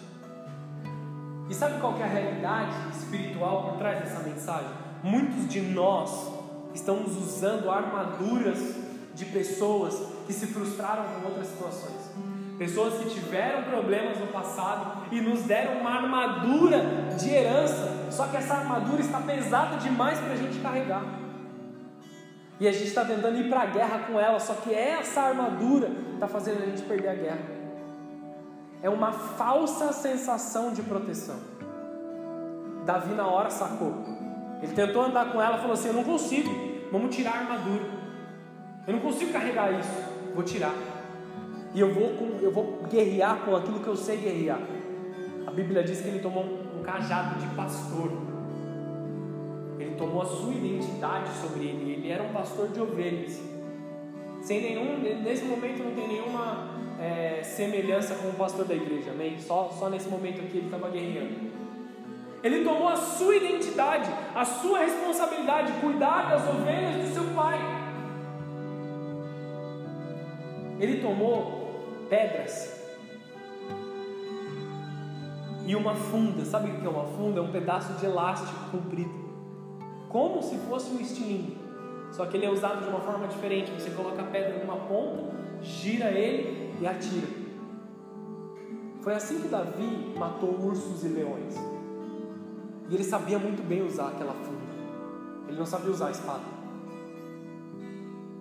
[1.49, 4.69] E sabe qual é a realidade espiritual por trás dessa mensagem?
[5.03, 6.31] Muitos de nós
[6.73, 8.57] estamos usando armaduras
[9.13, 12.11] de pessoas que se frustraram com outras situações.
[12.57, 16.79] Pessoas que tiveram problemas no passado e nos deram uma armadura
[17.19, 21.03] de herança, só que essa armadura está pesada demais para a gente carregar.
[22.59, 25.89] E a gente está tentando ir para a guerra com ela, só que essa armadura
[26.13, 27.60] está fazendo a gente perder a guerra.
[28.81, 31.35] É uma falsa sensação de proteção.
[32.85, 33.93] Davi na hora sacou.
[34.61, 36.49] Ele tentou andar com ela falou assim: Eu não consigo,
[36.91, 37.85] vamos tirar a armadura.
[38.87, 39.91] Eu não consigo carregar isso,
[40.33, 40.73] vou tirar.
[41.73, 44.59] E eu vou, eu vou guerrear com aquilo que eu sei guerrear.
[45.45, 48.11] A Bíblia diz que ele tomou um cajado de pastor.
[49.79, 51.93] Ele tomou a sua identidade sobre ele.
[51.93, 53.41] Ele era um pastor de ovelhas.
[54.41, 59.39] Sem nenhum, nesse momento não tem nenhuma é, semelhança com o pastor da igreja, amém?
[59.39, 61.51] Só, só nesse momento aqui ele estava guerreando.
[62.43, 67.59] Ele tomou a sua identidade, a sua responsabilidade, cuidar das ovelhas de seu pai.
[70.79, 72.79] Ele tomou pedras
[75.65, 76.45] e uma funda.
[76.45, 77.39] Sabe o que é uma funda?
[77.39, 79.13] É um pedaço de elástico comprido,
[80.09, 81.57] como se fosse um estilingue.
[82.11, 83.71] Só que ele é usado de uma forma diferente.
[83.71, 87.27] Você coloca a pedra numa ponta, gira ele e atira.
[89.01, 91.55] Foi assim que Davi matou ursos e leões.
[92.89, 94.59] E ele sabia muito bem usar aquela funda.
[95.47, 96.43] Ele não sabia usar a espada.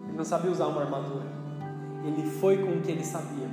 [0.08, 1.26] Ele não sabia usar uma armadura.
[2.04, 3.48] Ele foi com o que ele sabia.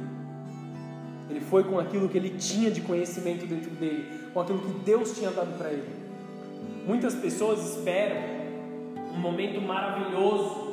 [1.30, 5.17] Ele foi com aquilo que ele tinha de conhecimento dentro dele, com aquilo que Deus
[5.17, 5.88] tinha dado para ele.
[6.86, 8.17] Muitas pessoas esperam
[9.13, 10.67] um momento maravilhoso.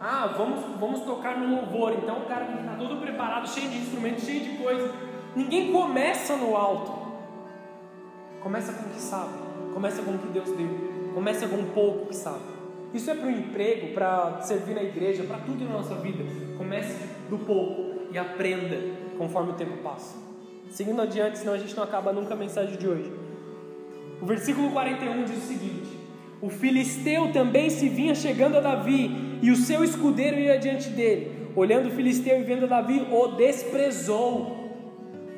[0.00, 1.92] Ah, vamos, vamos tocar no louvor.
[1.92, 4.90] Então o cara está todo preparado, cheio de instrumentos, cheio de coisa.
[5.36, 7.10] Ninguém começa no alto.
[8.40, 9.34] Começa com o que sabe.
[9.74, 11.12] Começa com o que Deus deu.
[11.14, 12.60] Começa com um pouco que sabe.
[12.94, 16.24] Isso é para o emprego, para servir na igreja, para tudo na nossa vida.
[16.56, 16.96] Comece
[17.28, 18.76] do pouco e aprenda
[19.16, 20.16] conforme o tempo passa.
[20.70, 23.12] Seguindo adiante, senão a gente não acaba nunca a mensagem de hoje.
[24.20, 25.79] O versículo 41 diz o seguinte:
[26.42, 31.50] O filisteu também se vinha chegando a Davi, e o seu escudeiro ia diante dele.
[31.54, 34.58] Olhando o filisteu e vendo Davi, o desprezou.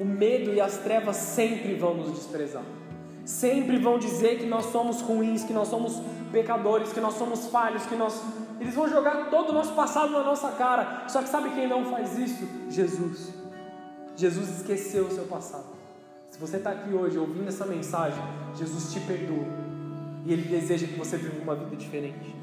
[0.01, 2.63] O medo e as trevas sempre vão nos desprezar.
[3.25, 7.87] Sempre vão dizer que nós somos ruins, que nós somos pecadores, que nós somos falhos,
[7.87, 8.21] que nós.
[8.61, 11.05] Eles vão jogar todo o nosso passado na nossa cara.
[11.09, 12.49] Só que sabe quem não faz isso?
[12.69, 13.33] Jesus.
[14.17, 15.67] Jesus esqueceu o seu passado.
[16.31, 18.23] Se você está aqui hoje ouvindo essa mensagem,
[18.57, 19.62] Jesus te perdoa.
[20.25, 22.35] E Ele deseja que você viva uma vida diferente.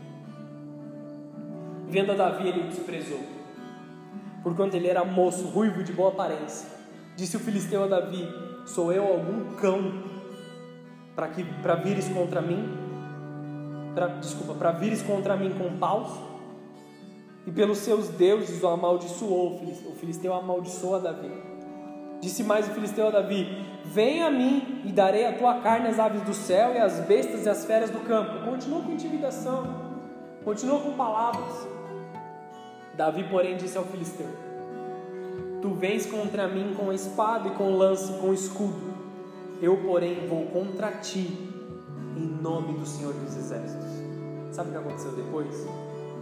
[1.89, 3.19] Vendo a Davi, ele o desprezou.
[4.43, 6.69] Porquanto ele era moço, ruivo, de boa aparência.
[7.15, 8.27] Disse o filisteu a Davi:
[8.65, 10.03] Sou eu algum cão
[11.15, 12.63] para que para vires contra mim?
[13.95, 16.11] Pra, desculpa, para vires contra mim com paus?
[17.47, 19.55] E pelos seus deuses o amaldiçoou,
[19.87, 21.31] o filisteu amaldiçoou a Davi.
[22.19, 25.99] Disse mais o filisteu a Davi: Vem a mim e darei a tua carne às
[25.99, 28.45] aves do céu e às bestas e às feras do campo.
[28.45, 29.65] Continua com intimidação,
[30.43, 31.67] continua com palavras.
[32.95, 34.27] Davi, porém, disse ao filisteu:
[35.61, 38.89] Tu vens contra mim com espada e com lance, com escudo
[39.61, 41.37] eu, porém, vou contra ti,
[42.15, 43.89] em nome do Senhor dos Exércitos.
[44.51, 45.67] Sabe o que aconteceu depois?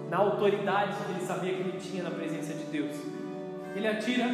[0.09, 2.95] Na autoridade que ele sabia que ele tinha na presença de Deus,
[3.75, 4.25] ele atira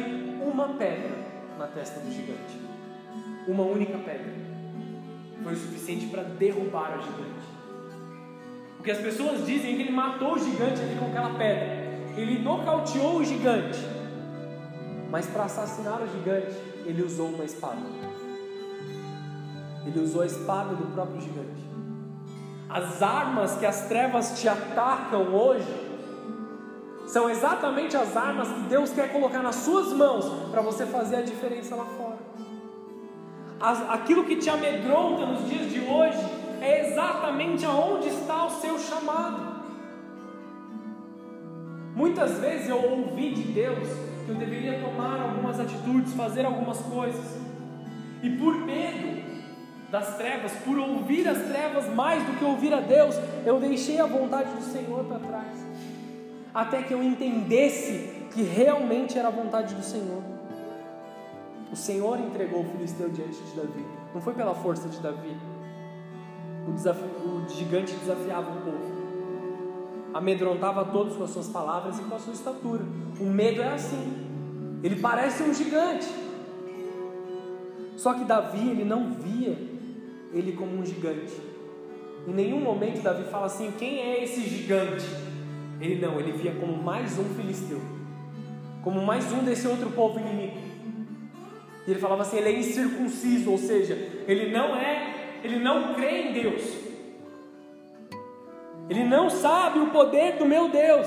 [0.42, 1.23] uma pedra
[1.58, 2.60] na testa do gigante.
[3.46, 4.32] Uma única pedra.
[5.42, 7.44] Foi o suficiente para derrubar o gigante.
[8.78, 11.84] O que as pessoas dizem é que ele matou o gigante ali com aquela pedra.
[12.16, 13.78] Ele nocauteou o gigante.
[15.10, 17.82] Mas para assassinar o gigante, ele usou uma espada.
[19.86, 21.64] Ele usou a espada do próprio gigante.
[22.68, 25.83] As armas que as trevas te atacam hoje
[27.14, 31.22] são exatamente as armas que Deus quer colocar nas suas mãos para você fazer a
[31.22, 32.18] diferença lá fora.
[33.60, 36.18] As, aquilo que te amedronta nos dias de hoje
[36.60, 39.62] é exatamente aonde está o seu chamado.
[41.94, 43.88] Muitas vezes eu ouvi de Deus
[44.26, 47.38] que eu deveria tomar algumas atitudes, fazer algumas coisas,
[48.24, 49.22] e por medo
[49.88, 53.14] das trevas, por ouvir as trevas mais do que ouvir a Deus,
[53.46, 55.63] eu deixei a vontade do Senhor para trás,
[56.54, 60.22] até que eu entendesse que realmente era a vontade do Senhor.
[61.72, 63.84] O Senhor entregou o filisteu diante de Davi,
[64.14, 65.36] não foi pela força de Davi,
[66.66, 68.94] O, o gigante desafiava o povo.
[70.14, 72.84] Amedrontava todos com as suas palavras e com a sua estatura.
[73.20, 74.78] O medo é assim.
[74.82, 76.06] Ele parece um gigante.
[77.96, 79.58] Só que Davi, ele não via
[80.32, 81.34] ele como um gigante.
[82.28, 85.04] Em nenhum momento Davi fala assim: quem é esse gigante?
[85.84, 87.78] Ele não, ele via como mais um filisteu,
[88.82, 90.56] como mais um desse outro povo inimigo.
[91.86, 93.94] E ele falava assim: ele é incircunciso, ou seja,
[94.26, 96.62] ele não é, ele não crê em Deus.
[98.88, 101.06] Ele não sabe o poder do meu Deus.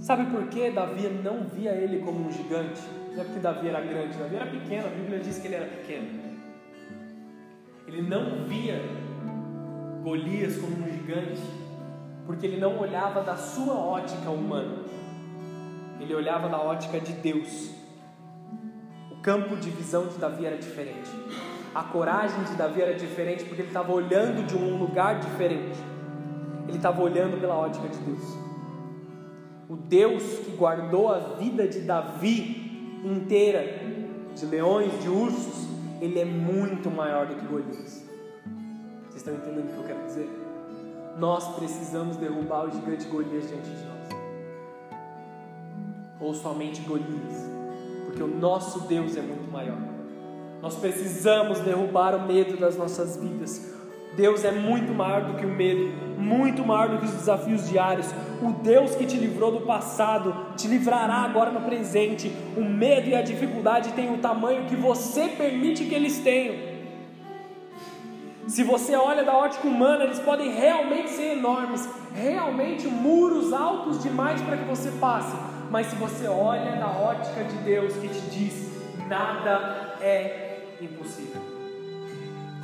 [0.00, 2.80] Sabe por que Davi não via ele como um gigante?
[3.12, 5.66] Não é porque Davi era grande, Davi era pequeno, a Bíblia diz que ele era
[5.66, 6.08] pequeno.
[7.86, 8.80] Ele não via
[10.02, 11.42] Golias como um gigante,
[12.26, 14.84] porque ele não olhava da sua ótica humana,
[16.00, 17.70] ele olhava da ótica de Deus.
[19.10, 21.10] O campo de visão de Davi era diferente,
[21.74, 25.78] a coragem de Davi era diferente, porque ele estava olhando de um lugar diferente,
[26.66, 28.36] ele estava olhando pela ótica de Deus.
[29.68, 33.62] O Deus que guardou a vida de Davi inteira,
[34.34, 35.66] de leões, de ursos,
[36.00, 38.04] ele é muito maior do que Golias.
[39.08, 40.28] Vocês estão entendendo o que eu quero dizer?
[41.18, 44.08] Nós precisamos derrubar o gigante Golias diante de nós.
[46.20, 47.48] Ou somente Golias,
[48.04, 49.78] porque o nosso Deus é muito maior.
[50.60, 53.74] Nós precisamos derrubar o medo das nossas vidas.
[54.14, 58.06] Deus é muito maior do que o medo, muito maior do que os desafios diários.
[58.42, 62.30] O Deus que te livrou do passado te livrará agora no presente.
[62.56, 66.65] O medo e a dificuldade têm o tamanho que você permite que eles tenham.
[68.46, 74.40] Se você olha da ótica humana, eles podem realmente ser enormes, realmente muros altos demais
[74.40, 75.36] para que você passe.
[75.68, 78.70] Mas se você olha da ótica de Deus que te diz,
[79.08, 81.42] nada é impossível.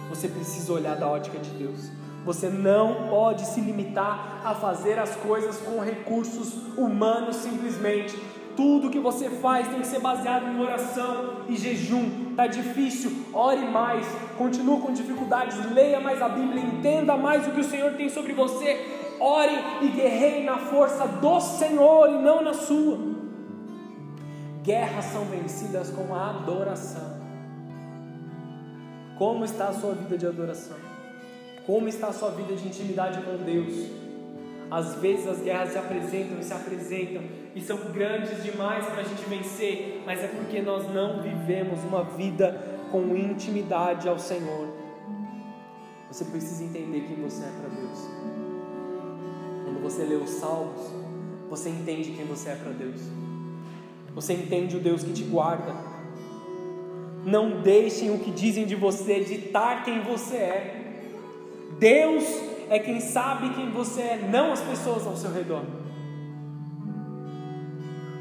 [0.08, 1.90] Você precisa olhar da ótica de Deus.
[2.24, 8.16] Você não pode se limitar a fazer as coisas com recursos humanos simplesmente.
[8.56, 12.34] Tudo que você faz tem que ser baseado em oração e jejum.
[12.36, 14.06] Tá difícil, ore mais.
[14.36, 18.32] Continue com dificuldades, leia mais a Bíblia, entenda mais o que o Senhor tem sobre
[18.32, 19.00] você.
[19.18, 22.98] Ore e guerreie na força do Senhor e não na sua.
[24.62, 27.20] Guerras são vencidas com a adoração.
[29.18, 30.76] Como está a sua vida de adoração?
[31.66, 34.02] Como está a sua vida de intimidade com Deus?
[34.72, 37.22] Às vezes as guerras se apresentam e se apresentam
[37.54, 42.02] e são grandes demais para a gente vencer, mas é porque nós não vivemos uma
[42.02, 44.68] vida com intimidade ao Senhor.
[46.10, 47.98] Você precisa entender quem você é para Deus.
[49.64, 50.80] Quando você lê os Salmos,
[51.50, 53.00] você entende quem você é para Deus.
[54.14, 55.92] Você entende o Deus que te guarda
[57.24, 60.76] não deixem o que dizem de você ditar quem você é.
[61.78, 62.24] Deus
[62.72, 65.62] é quem sabe quem você é, não as pessoas ao seu redor.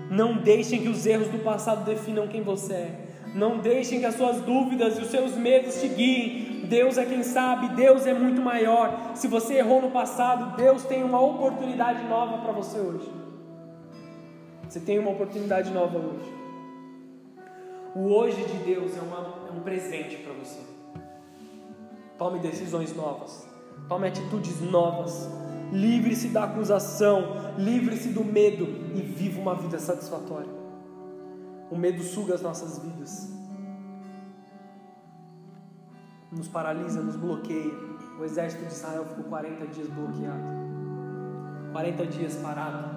[0.10, 3.08] Não deixem que os erros do passado definam quem você é.
[3.34, 6.66] Não deixem que as suas dúvidas e os seus medos te guiem.
[6.66, 9.14] Deus é quem sabe, Deus é muito maior.
[9.16, 13.10] Se você errou no passado, Deus tem uma oportunidade nova para você hoje.
[14.68, 16.30] Você tem uma oportunidade nova hoje.
[17.96, 20.60] O hoje de Deus é, uma, é um presente para você.
[22.18, 23.50] Tome decisões novas,
[23.88, 25.30] tome atitudes novas,
[25.72, 28.66] livre-se da acusação, livre-se do medo
[28.96, 30.50] e viva uma vida satisfatória.
[31.70, 33.30] O medo suga as nossas vidas,
[36.32, 37.92] nos paralisa, nos bloqueia.
[38.20, 40.44] O exército de Israel ficou 40 dias bloqueado,
[41.72, 42.90] 40 dias parado,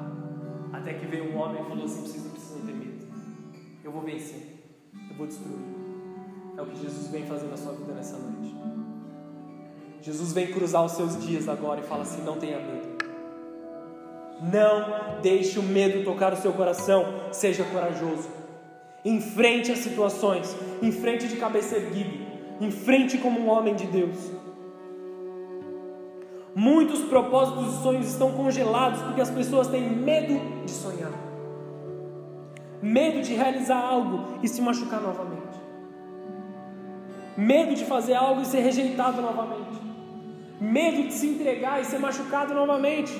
[0.72, 3.06] até que veio um homem e falou assim: vocês não ter medo,
[3.82, 4.54] eu vou vencer
[5.14, 5.58] eu vou destruir.
[6.56, 8.54] É o que Jesus vem fazer na sua vida nessa noite.
[10.04, 12.94] Jesus vem cruzar os seus dias agora e fala assim: não tenha medo.
[14.52, 18.28] Não deixe o medo tocar o seu coração, seja corajoso.
[19.02, 22.24] Enfrente as situações, enfrente de cabeça erguida,
[22.60, 24.30] enfrente como um homem de Deus.
[26.54, 31.24] Muitos propósitos e sonhos estão congelados porque as pessoas têm medo de sonhar
[32.84, 35.58] medo de realizar algo e se machucar novamente,
[37.34, 39.83] medo de fazer algo e ser rejeitado novamente,
[40.64, 43.12] medo de se entregar e ser machucado novamente.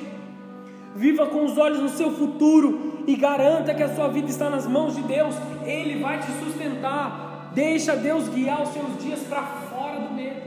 [0.97, 4.67] Viva com os olhos no seu futuro e garanta que a sua vida está nas
[4.67, 5.35] mãos de Deus,
[5.65, 7.51] Ele vai te sustentar.
[7.55, 10.43] Deixa Deus guiar os seus dias para fora do medo.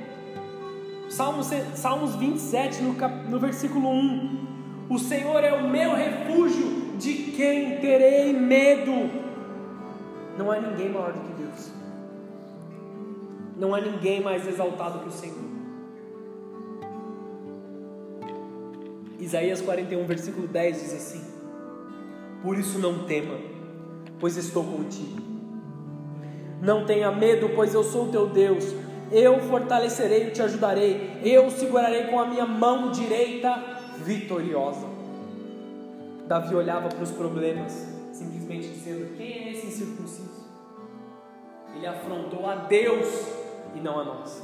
[1.09, 4.47] Salmos, Salmos 27, no, cap, no versículo 1:
[4.89, 9.09] O Senhor é o meu refúgio de quem terei medo?
[10.37, 11.71] Não há ninguém maior do que Deus.
[13.57, 15.56] Não há ninguém mais exaltado que o Senhor.
[19.19, 21.23] Isaías 41, versículo 10 diz assim:
[22.43, 23.37] Por isso não tema,
[24.19, 25.21] pois estou contigo.
[26.61, 28.63] Não tenha medo, pois eu sou teu Deus.
[29.11, 31.19] Eu fortalecerei e te ajudarei.
[31.23, 33.55] Eu segurarei com a minha mão direita
[34.03, 34.85] vitoriosa.
[36.27, 40.45] Davi olhava para os problemas, simplesmente dizendo: Quem é esse incircunciso?
[41.75, 43.07] Ele afrontou a Deus
[43.75, 44.43] e não a nós.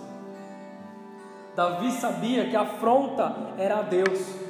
[1.56, 4.43] Davi sabia que a afronta era a Deus.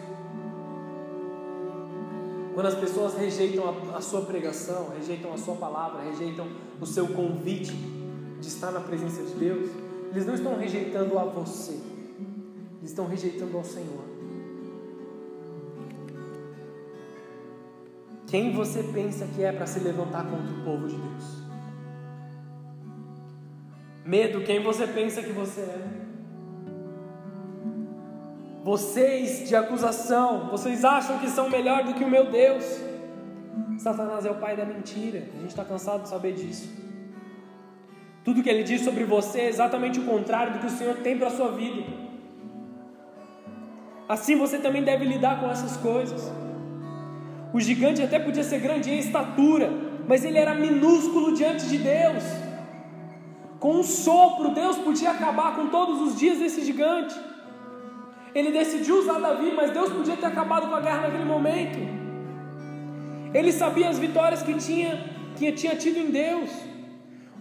[2.54, 6.48] Quando as pessoas rejeitam a, a, sua pregação, rejeitam a sua palavra, rejeitam
[6.80, 7.74] o seu convite
[8.40, 9.72] de estar na presença de Deus,
[10.12, 11.74] eles não estão rejeitando a você,
[12.80, 14.04] eles estão rejeitando ao Senhor.
[18.28, 21.44] Quem você pensa que é para se levantar contra o povo de Deus?
[24.06, 26.13] Medo, quem você pensa que você é?
[28.64, 32.64] Vocês de acusação, vocês acham que são melhor do que o meu Deus?
[33.78, 35.28] Satanás é o pai da mentira.
[35.36, 36.70] A gente está cansado de saber disso.
[38.24, 41.18] Tudo que ele diz sobre você é exatamente o contrário do que o Senhor tem
[41.18, 41.84] para a sua vida.
[44.08, 46.32] Assim você também deve lidar com essas coisas.
[47.54, 49.70] O gigante até podia ser grande em estatura,
[50.08, 52.24] mas ele era minúsculo diante de Deus.
[53.60, 57.33] Com um sopro, Deus podia acabar com todos os dias desse gigante.
[58.34, 61.78] Ele decidiu usar Davi, mas Deus podia ter acabado com a guerra naquele momento.
[63.34, 66.50] Ele sabia as vitórias que tinha, que tinha tido em Deus.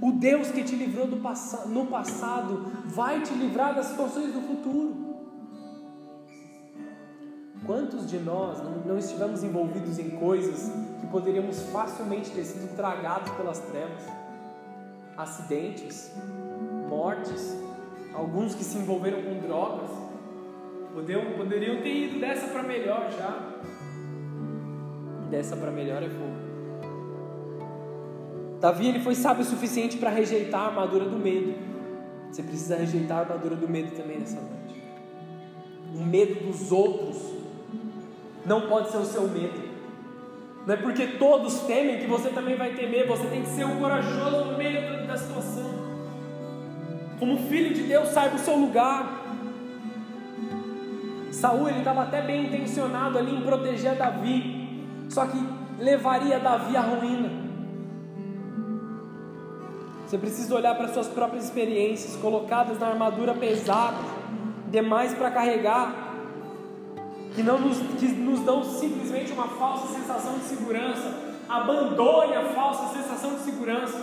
[0.01, 4.41] O Deus que te livrou do pass no passado vai te livrar das situações do
[4.41, 5.03] futuro.
[7.65, 10.71] Quantos de nós não, não estivemos envolvidos em coisas
[11.01, 14.03] que poderíamos facilmente ter sido tragados pelas trevas?
[15.17, 16.11] Acidentes,
[16.89, 17.57] mortes,
[18.13, 19.91] alguns que se envolveram com drogas,
[20.95, 23.51] Poderiam, poderiam ter ido dessa para melhor já.
[25.31, 26.43] Dessa para melhor é fogo.
[28.61, 31.55] Davi ele foi sábio o suficiente para rejeitar a armadura do medo.
[32.31, 34.83] Você precisa rejeitar a armadura do medo também nessa noite.
[35.95, 37.17] O medo dos outros
[38.47, 39.73] não pode ser o seu medo.
[40.67, 43.07] Não é porque todos temem que você também vai temer.
[43.09, 45.71] Você tem que ser um corajoso no meio da situação.
[47.19, 49.22] Como filho de Deus, saiba o seu lugar.
[51.43, 55.37] Saul ele estava até bem intencionado ali em proteger Davi, só que
[55.77, 57.31] levaria Davi à ruína.
[60.07, 63.97] Você precisa olhar para suas próprias experiências, colocadas na armadura pesada,
[64.71, 65.93] demais para carregar,
[67.35, 71.13] que não nos, que nos dão simplesmente uma falsa sensação de segurança.
[71.49, 74.01] Abandone a falsa sensação de segurança.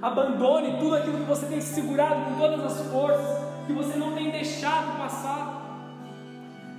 [0.00, 4.30] Abandone tudo aquilo que você tem segurado com todas as forças, que você não tem
[4.30, 5.61] deixado passar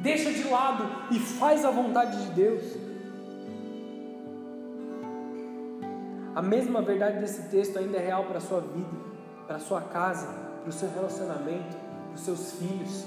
[0.03, 2.61] deixa de lado e faz a vontade de Deus.
[6.35, 8.97] A mesma verdade desse texto ainda é real para a sua vida,
[9.47, 10.27] para a sua casa,
[10.61, 11.77] para o seu relacionamento,
[12.07, 13.05] para os seus filhos.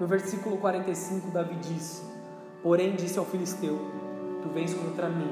[0.00, 2.02] No versículo 45, Davi diz:
[2.62, 3.78] Porém, disse ao filisteu:
[4.42, 5.30] Tu vens contra mim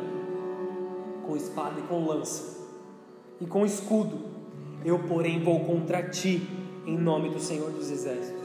[1.26, 2.60] com espada e com lança
[3.40, 4.18] e com escudo,
[4.84, 6.46] eu, porém, vou contra ti
[6.86, 8.39] em nome do Senhor dos Exércitos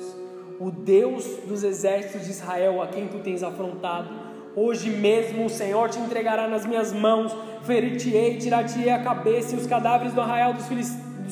[0.59, 4.09] o Deus dos exércitos de Israel, a quem tu tens afrontado.
[4.55, 9.67] Hoje mesmo o Senhor te entregará nas minhas mãos, ferir-te-ei, tirar-te-ei a cabeça e os
[9.67, 10.65] cadáveres do arraial dos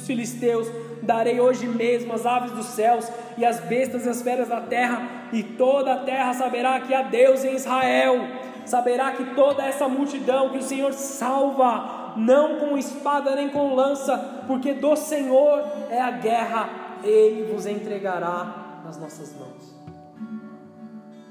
[0.06, 0.68] filisteus.
[1.02, 5.08] Darei hoje mesmo as aves dos céus e as bestas e as feras da terra,
[5.32, 8.28] e toda a terra saberá que há Deus em Israel.
[8.66, 14.18] Saberá que toda essa multidão que o Senhor salva, não com espada nem com lança,
[14.48, 16.70] porque do Senhor é a guerra,
[17.04, 19.74] ele vos entregará nas nossas mãos.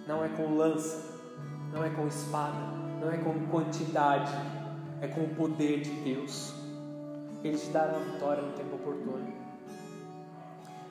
[0.06, 1.20] Não é com lança,
[1.72, 2.58] não é com espada,
[3.00, 4.32] não é com quantidade,
[5.00, 6.54] é com o poder de Deus.
[7.44, 9.32] Ele te dará a vitória no tempo oportuno.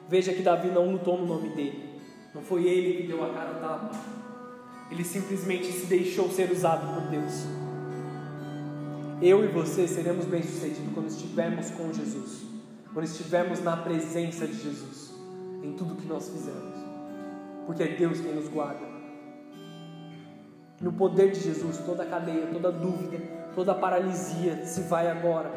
[0.07, 2.01] Veja que Davi não lutou no nome dele,
[2.35, 3.91] não foi ele que deu a cara a tapa,
[4.89, 7.45] ele simplesmente se deixou ser usado por Deus.
[9.21, 12.41] Eu e você seremos bem-sucedidos quando estivermos com Jesus,
[12.91, 15.00] quando estivermos na presença de Jesus
[15.63, 16.75] em tudo que nós fizemos,
[17.65, 18.91] porque é Deus quem nos guarda.
[20.81, 23.19] No poder de Jesus, toda cadeia, toda dúvida,
[23.53, 25.51] toda paralisia se vai agora.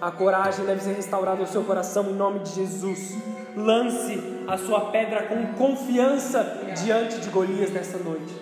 [0.00, 3.14] A coragem deve ser restaurada ao seu coração em nome de Jesus.
[3.54, 6.42] Lance a sua pedra com confiança
[6.82, 8.34] diante de Golias nessa noite.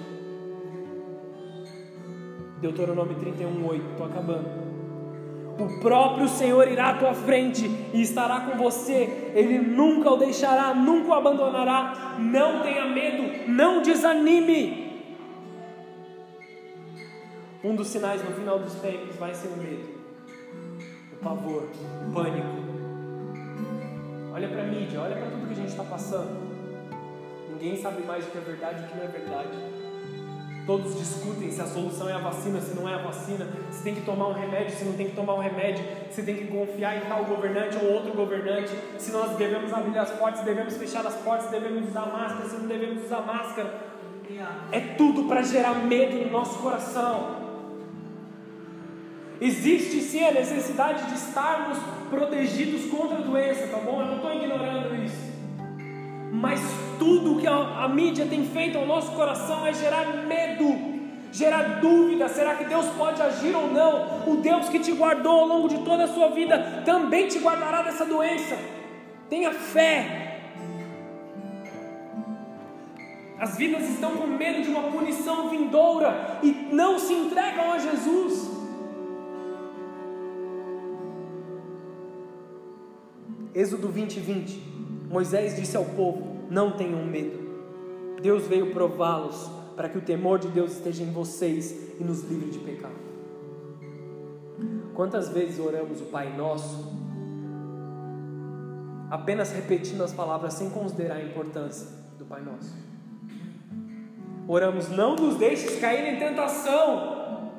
[2.61, 3.91] Deuteronômio 31, 8.
[3.91, 4.68] Estou acabando.
[5.59, 9.33] O próprio Senhor irá à tua frente e estará com você.
[9.35, 12.17] Ele nunca o deixará, nunca o abandonará.
[12.19, 14.89] Não tenha medo, não desanime.
[17.65, 19.89] Um dos sinais no final dos tempos vai ser o medo,
[21.13, 21.65] o pavor,
[22.07, 22.47] o pânico.
[24.33, 26.39] Olha para a mídia, olha para tudo que a gente está passando.
[27.51, 29.78] Ninguém sabe mais o que é verdade e o que não é verdade.
[30.69, 33.95] Todos discutem se a solução é a vacina, se não é a vacina, se tem
[33.95, 36.99] que tomar um remédio, se não tem que tomar um remédio, se tem que confiar
[36.99, 41.15] em tal governante ou outro governante, se nós devemos abrir as portas, devemos fechar as
[41.15, 43.73] portas, devemos usar máscara, se não devemos usar máscara.
[44.71, 47.37] É tudo para gerar medo no nosso coração.
[49.41, 51.79] Existe sim a necessidade de estarmos
[52.11, 54.03] protegidos contra a doença, tá bom?
[54.03, 55.33] Eu não estou ignorando isso.
[56.31, 56.61] Mas
[56.99, 60.77] tudo que a, a mídia tem feito ao nosso coração é gerar medo,
[61.33, 64.29] gerar dúvida: será que Deus pode agir ou não?
[64.29, 67.83] O Deus que te guardou ao longo de toda a sua vida também te guardará
[67.83, 68.57] dessa doença.
[69.29, 70.25] Tenha fé.
[73.39, 78.51] As vidas estão com medo de uma punição vindoura e não se entregam a Jesus.
[83.55, 84.63] Êxodo 20, 20.
[85.09, 87.49] Moisés disse ao povo: Não tenham medo.
[88.21, 92.51] Deus veio prová-los para que o temor de Deus esteja em vocês e nos livre
[92.51, 92.95] de pecado.
[94.95, 96.93] Quantas vezes oramos o Pai Nosso,
[99.09, 101.87] apenas repetindo as palavras sem considerar a importância
[102.19, 102.75] do Pai Nosso?
[104.49, 107.53] Oramos, não nos deixes cair em tentação,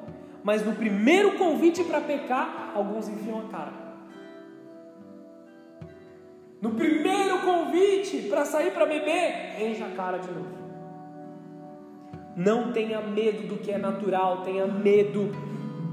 [0.44, 3.89] mas no primeiro convite para pecar, alguns enfiam a cara.
[6.62, 10.60] No primeiro convite para sair para beber, enche a cara de novo.
[12.36, 15.32] Não tenha medo do que é natural, tenha medo,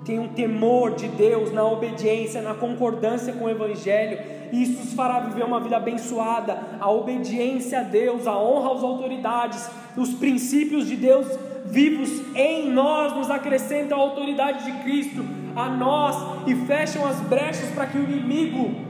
[0.05, 4.19] tenha um temor de Deus na obediência, na concordância com o Evangelho.
[4.53, 6.61] Isso os fará viver uma vida abençoada.
[6.81, 11.27] A obediência a Deus, a honra às autoridades, os princípios de Deus
[11.65, 15.25] vivos em nós nos acrescentam a autoridade de Cristo
[15.57, 18.86] a nós e fecham as brechas para que o inimigo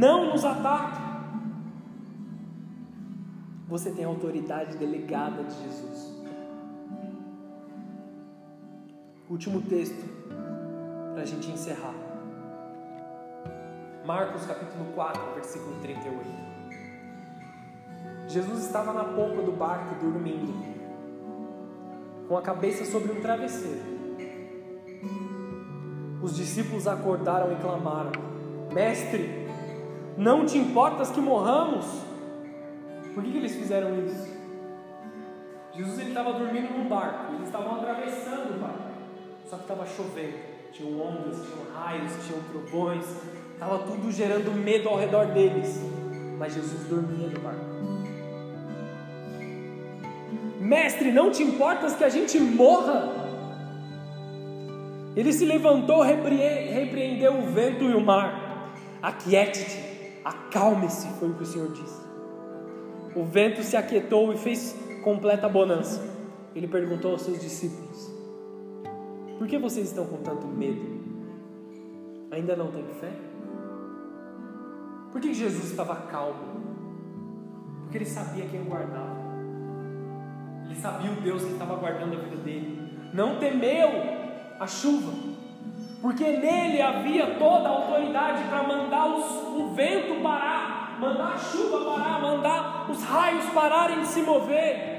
[0.00, 0.98] não nos ataque.
[3.68, 6.18] Você tem a autoridade delegada de Jesus.
[9.28, 10.02] Último texto
[11.12, 11.94] para a gente encerrar.
[14.06, 16.18] Marcos capítulo 4, versículo 38.
[18.26, 20.64] Jesus estava na polpa do barco dormindo,
[22.26, 24.00] com a cabeça sobre um travesseiro.
[26.22, 28.12] Os discípulos acordaram e clamaram:
[28.72, 29.39] Mestre,
[30.16, 31.84] não te importas que morramos?
[33.14, 34.28] Por que, que eles fizeram isso?
[35.74, 38.90] Jesus estava dormindo num barco, eles estavam atravessando o barco,
[39.48, 40.34] só que estava chovendo,
[40.72, 43.06] tinham ondas, tinham raios, tinham trovões,
[43.52, 45.80] estava tudo gerando medo ao redor deles,
[46.38, 47.70] mas Jesus dormia no barco.
[50.60, 53.20] Mestre, não te importas que a gente morra?
[55.16, 58.70] Ele se levantou, repreendeu o vento e o mar.
[59.02, 59.89] Aquiete-te,
[60.24, 62.00] Acalme-se, foi o que o Senhor disse.
[63.14, 66.02] O vento se aquietou e fez completa bonança.
[66.54, 68.10] Ele perguntou aos seus discípulos:
[69.38, 71.00] Por que vocês estão com tanto medo?
[72.30, 73.12] Ainda não têm fé?
[75.10, 76.60] Por que Jesus estava calmo?
[77.82, 79.18] Porque ele sabia quem guardava.
[80.66, 83.10] Ele sabia o Deus que estava guardando a vida dele.
[83.12, 83.88] Não temeu
[84.60, 85.12] a chuva,
[86.00, 89.24] porque nele havia toda a autoridade para mandar os,
[89.54, 94.90] o vento parar, mandar a chuva parar, mandar os raios pararem de se mover.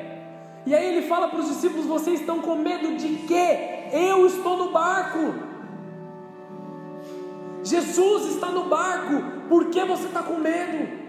[0.65, 3.89] E aí ele fala para os discípulos: vocês estão com medo de quê?
[3.91, 5.51] Eu estou no barco.
[7.63, 11.01] Jesus está no barco, por que você está com medo?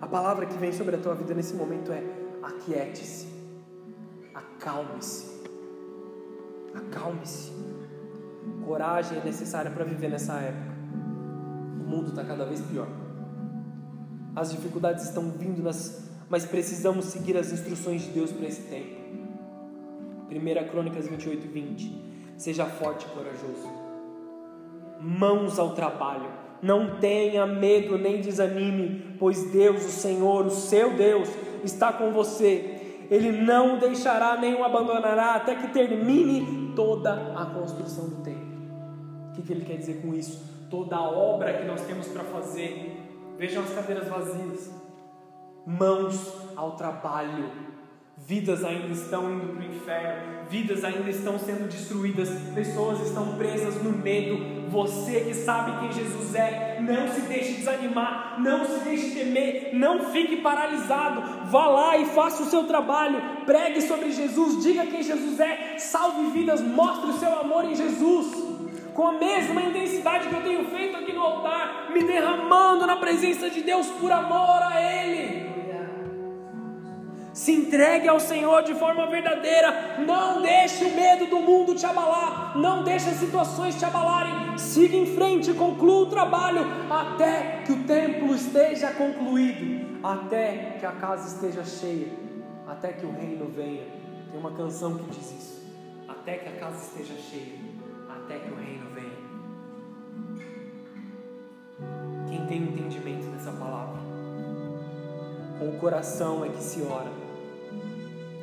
[0.00, 2.02] A palavra que vem sobre a tua vida nesse momento é:
[2.42, 3.26] aquiete-se,
[4.34, 5.35] acalme-se.
[6.76, 7.52] Acalme-se.
[8.64, 10.76] Coragem é necessária para viver nessa época.
[11.80, 12.88] O mundo está cada vez pior.
[14.34, 15.62] As dificuldades estão vindo,
[16.28, 18.96] mas precisamos seguir as instruções de Deus para esse tempo.
[20.30, 22.04] 1 Crônicas 28, 20.
[22.36, 23.72] Seja forte e corajoso.
[25.00, 26.28] Mãos ao trabalho.
[26.60, 31.28] Não tenha medo nem desanime, pois Deus, o Senhor, o seu Deus,
[31.62, 32.76] está com você
[33.10, 38.46] ele não o deixará nem o abandonará até que termine toda a construção do templo.
[39.30, 40.44] O que, que ele quer dizer com isso?
[40.70, 43.02] Toda a obra que nós temos para fazer.
[43.38, 44.70] Vejam as cadeiras vazias.
[45.66, 47.65] Mãos ao trabalho.
[48.26, 53.80] Vidas ainda estão indo para o inferno, vidas ainda estão sendo destruídas, pessoas estão presas
[53.80, 54.68] no medo.
[54.68, 60.10] Você que sabe quem Jesus é, não se deixe desanimar, não se deixe temer, não
[60.10, 61.22] fique paralisado.
[61.48, 66.28] Vá lá e faça o seu trabalho, pregue sobre Jesus, diga quem Jesus é, salve
[66.32, 68.26] vidas, mostre o seu amor em Jesus.
[68.92, 73.48] Com a mesma intensidade que eu tenho feito aqui no altar, me derramando na presença
[73.48, 75.45] de Deus por amor a Ele.
[77.36, 79.98] Se entregue ao Senhor de forma verdadeira.
[80.06, 82.56] Não deixe o medo do mundo te abalar.
[82.56, 84.56] Não deixe as situações te abalarem.
[84.56, 90.92] Siga em frente, conclua o trabalho até que o templo esteja concluído, até que a
[90.92, 92.08] casa esteja cheia,
[92.66, 93.84] até que o reino venha.
[94.30, 95.66] Tem uma canção que diz isso.
[96.08, 97.58] Até que a casa esteja cheia,
[98.08, 99.26] até que o reino venha.
[102.30, 104.00] Quem tem entendimento dessa palavra?
[105.58, 107.25] Com o coração é que se ora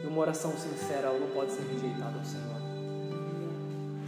[0.07, 2.61] uma oração sincera ela não pode ser rejeitada ao Senhor.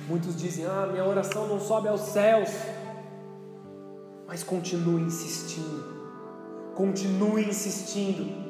[0.07, 2.49] Muitos dizem: Ah, minha oração não sobe aos céus.
[4.27, 5.83] Mas continue insistindo.
[6.75, 8.45] Continue insistindo.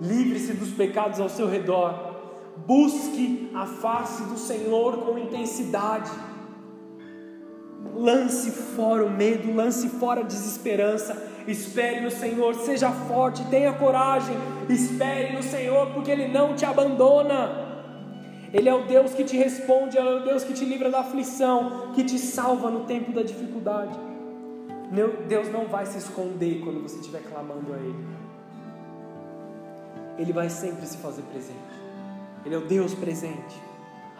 [0.00, 2.10] Livre-se dos pecados ao seu redor.
[2.66, 6.10] Busque a face do Senhor com intensidade.
[7.94, 11.14] Lance fora o medo, lance fora a desesperança
[11.50, 14.36] Espere no Senhor, seja forte, tenha coragem.
[14.68, 17.68] Espere no Senhor, porque Ele não te abandona.
[18.52, 21.92] Ele é o Deus que te responde, é o Deus que te livra da aflição,
[21.94, 23.98] que te salva no tempo da dificuldade.
[25.28, 28.06] Deus não vai se esconder quando você estiver clamando a Ele.
[30.18, 31.58] Ele vai sempre se fazer presente.
[32.44, 33.60] Ele é o Deus presente.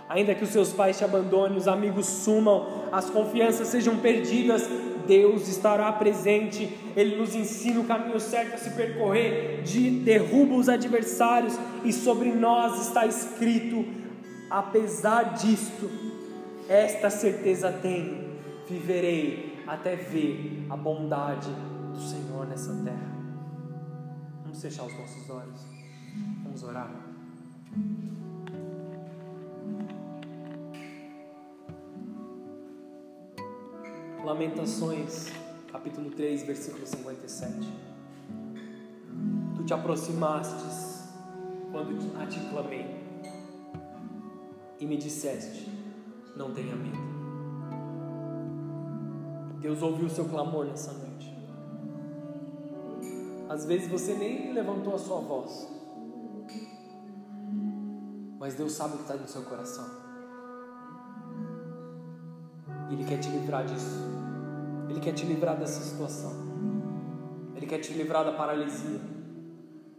[0.08, 4.68] Ainda que os seus pais te abandonem, os amigos sumam, as confianças sejam perdidas,
[5.10, 10.68] Deus estará presente, Ele nos ensina o caminho certo a se percorrer, de derruba os
[10.68, 13.84] adversários, e sobre nós está escrito:
[14.48, 15.90] apesar disto,
[16.68, 18.36] esta certeza tenho,
[18.68, 21.50] viverei até ver a bondade
[21.92, 23.10] do Senhor nessa terra.
[24.44, 25.60] Vamos fechar os nossos olhos,
[26.44, 26.88] vamos orar.
[34.24, 35.30] Lamentações,
[35.72, 37.52] capítulo 3, versículo 57.
[39.56, 41.08] Tu te aproximastes
[41.72, 42.84] quando a ti clamei
[44.78, 45.66] e me disseste:
[46.36, 46.98] Não tenha medo.
[49.58, 51.34] Deus ouviu o seu clamor nessa noite.
[53.48, 55.66] Às vezes você nem levantou a sua voz,
[58.38, 60.10] mas Deus sabe o que está no seu coração.
[62.90, 64.09] Ele quer te livrar disso.
[64.90, 66.32] Ele quer te livrar dessa situação.
[67.54, 69.00] Ele quer te livrar da paralisia.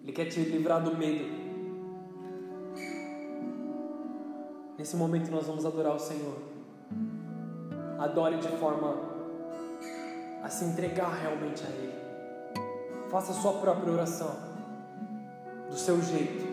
[0.04, 1.42] Ele quer te livrar do medo.
[4.78, 6.36] Nesse momento nós vamos adorar o Senhor.
[8.00, 8.98] Adore de forma
[10.44, 11.94] a se entregar realmente a Ele.
[13.10, 14.36] Faça a sua própria oração,
[15.70, 16.46] do seu jeito,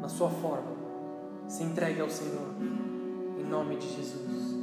[0.00, 0.72] na sua forma.
[1.46, 2.48] Se entregue ao Senhor,
[3.38, 4.54] em nome de Jesus.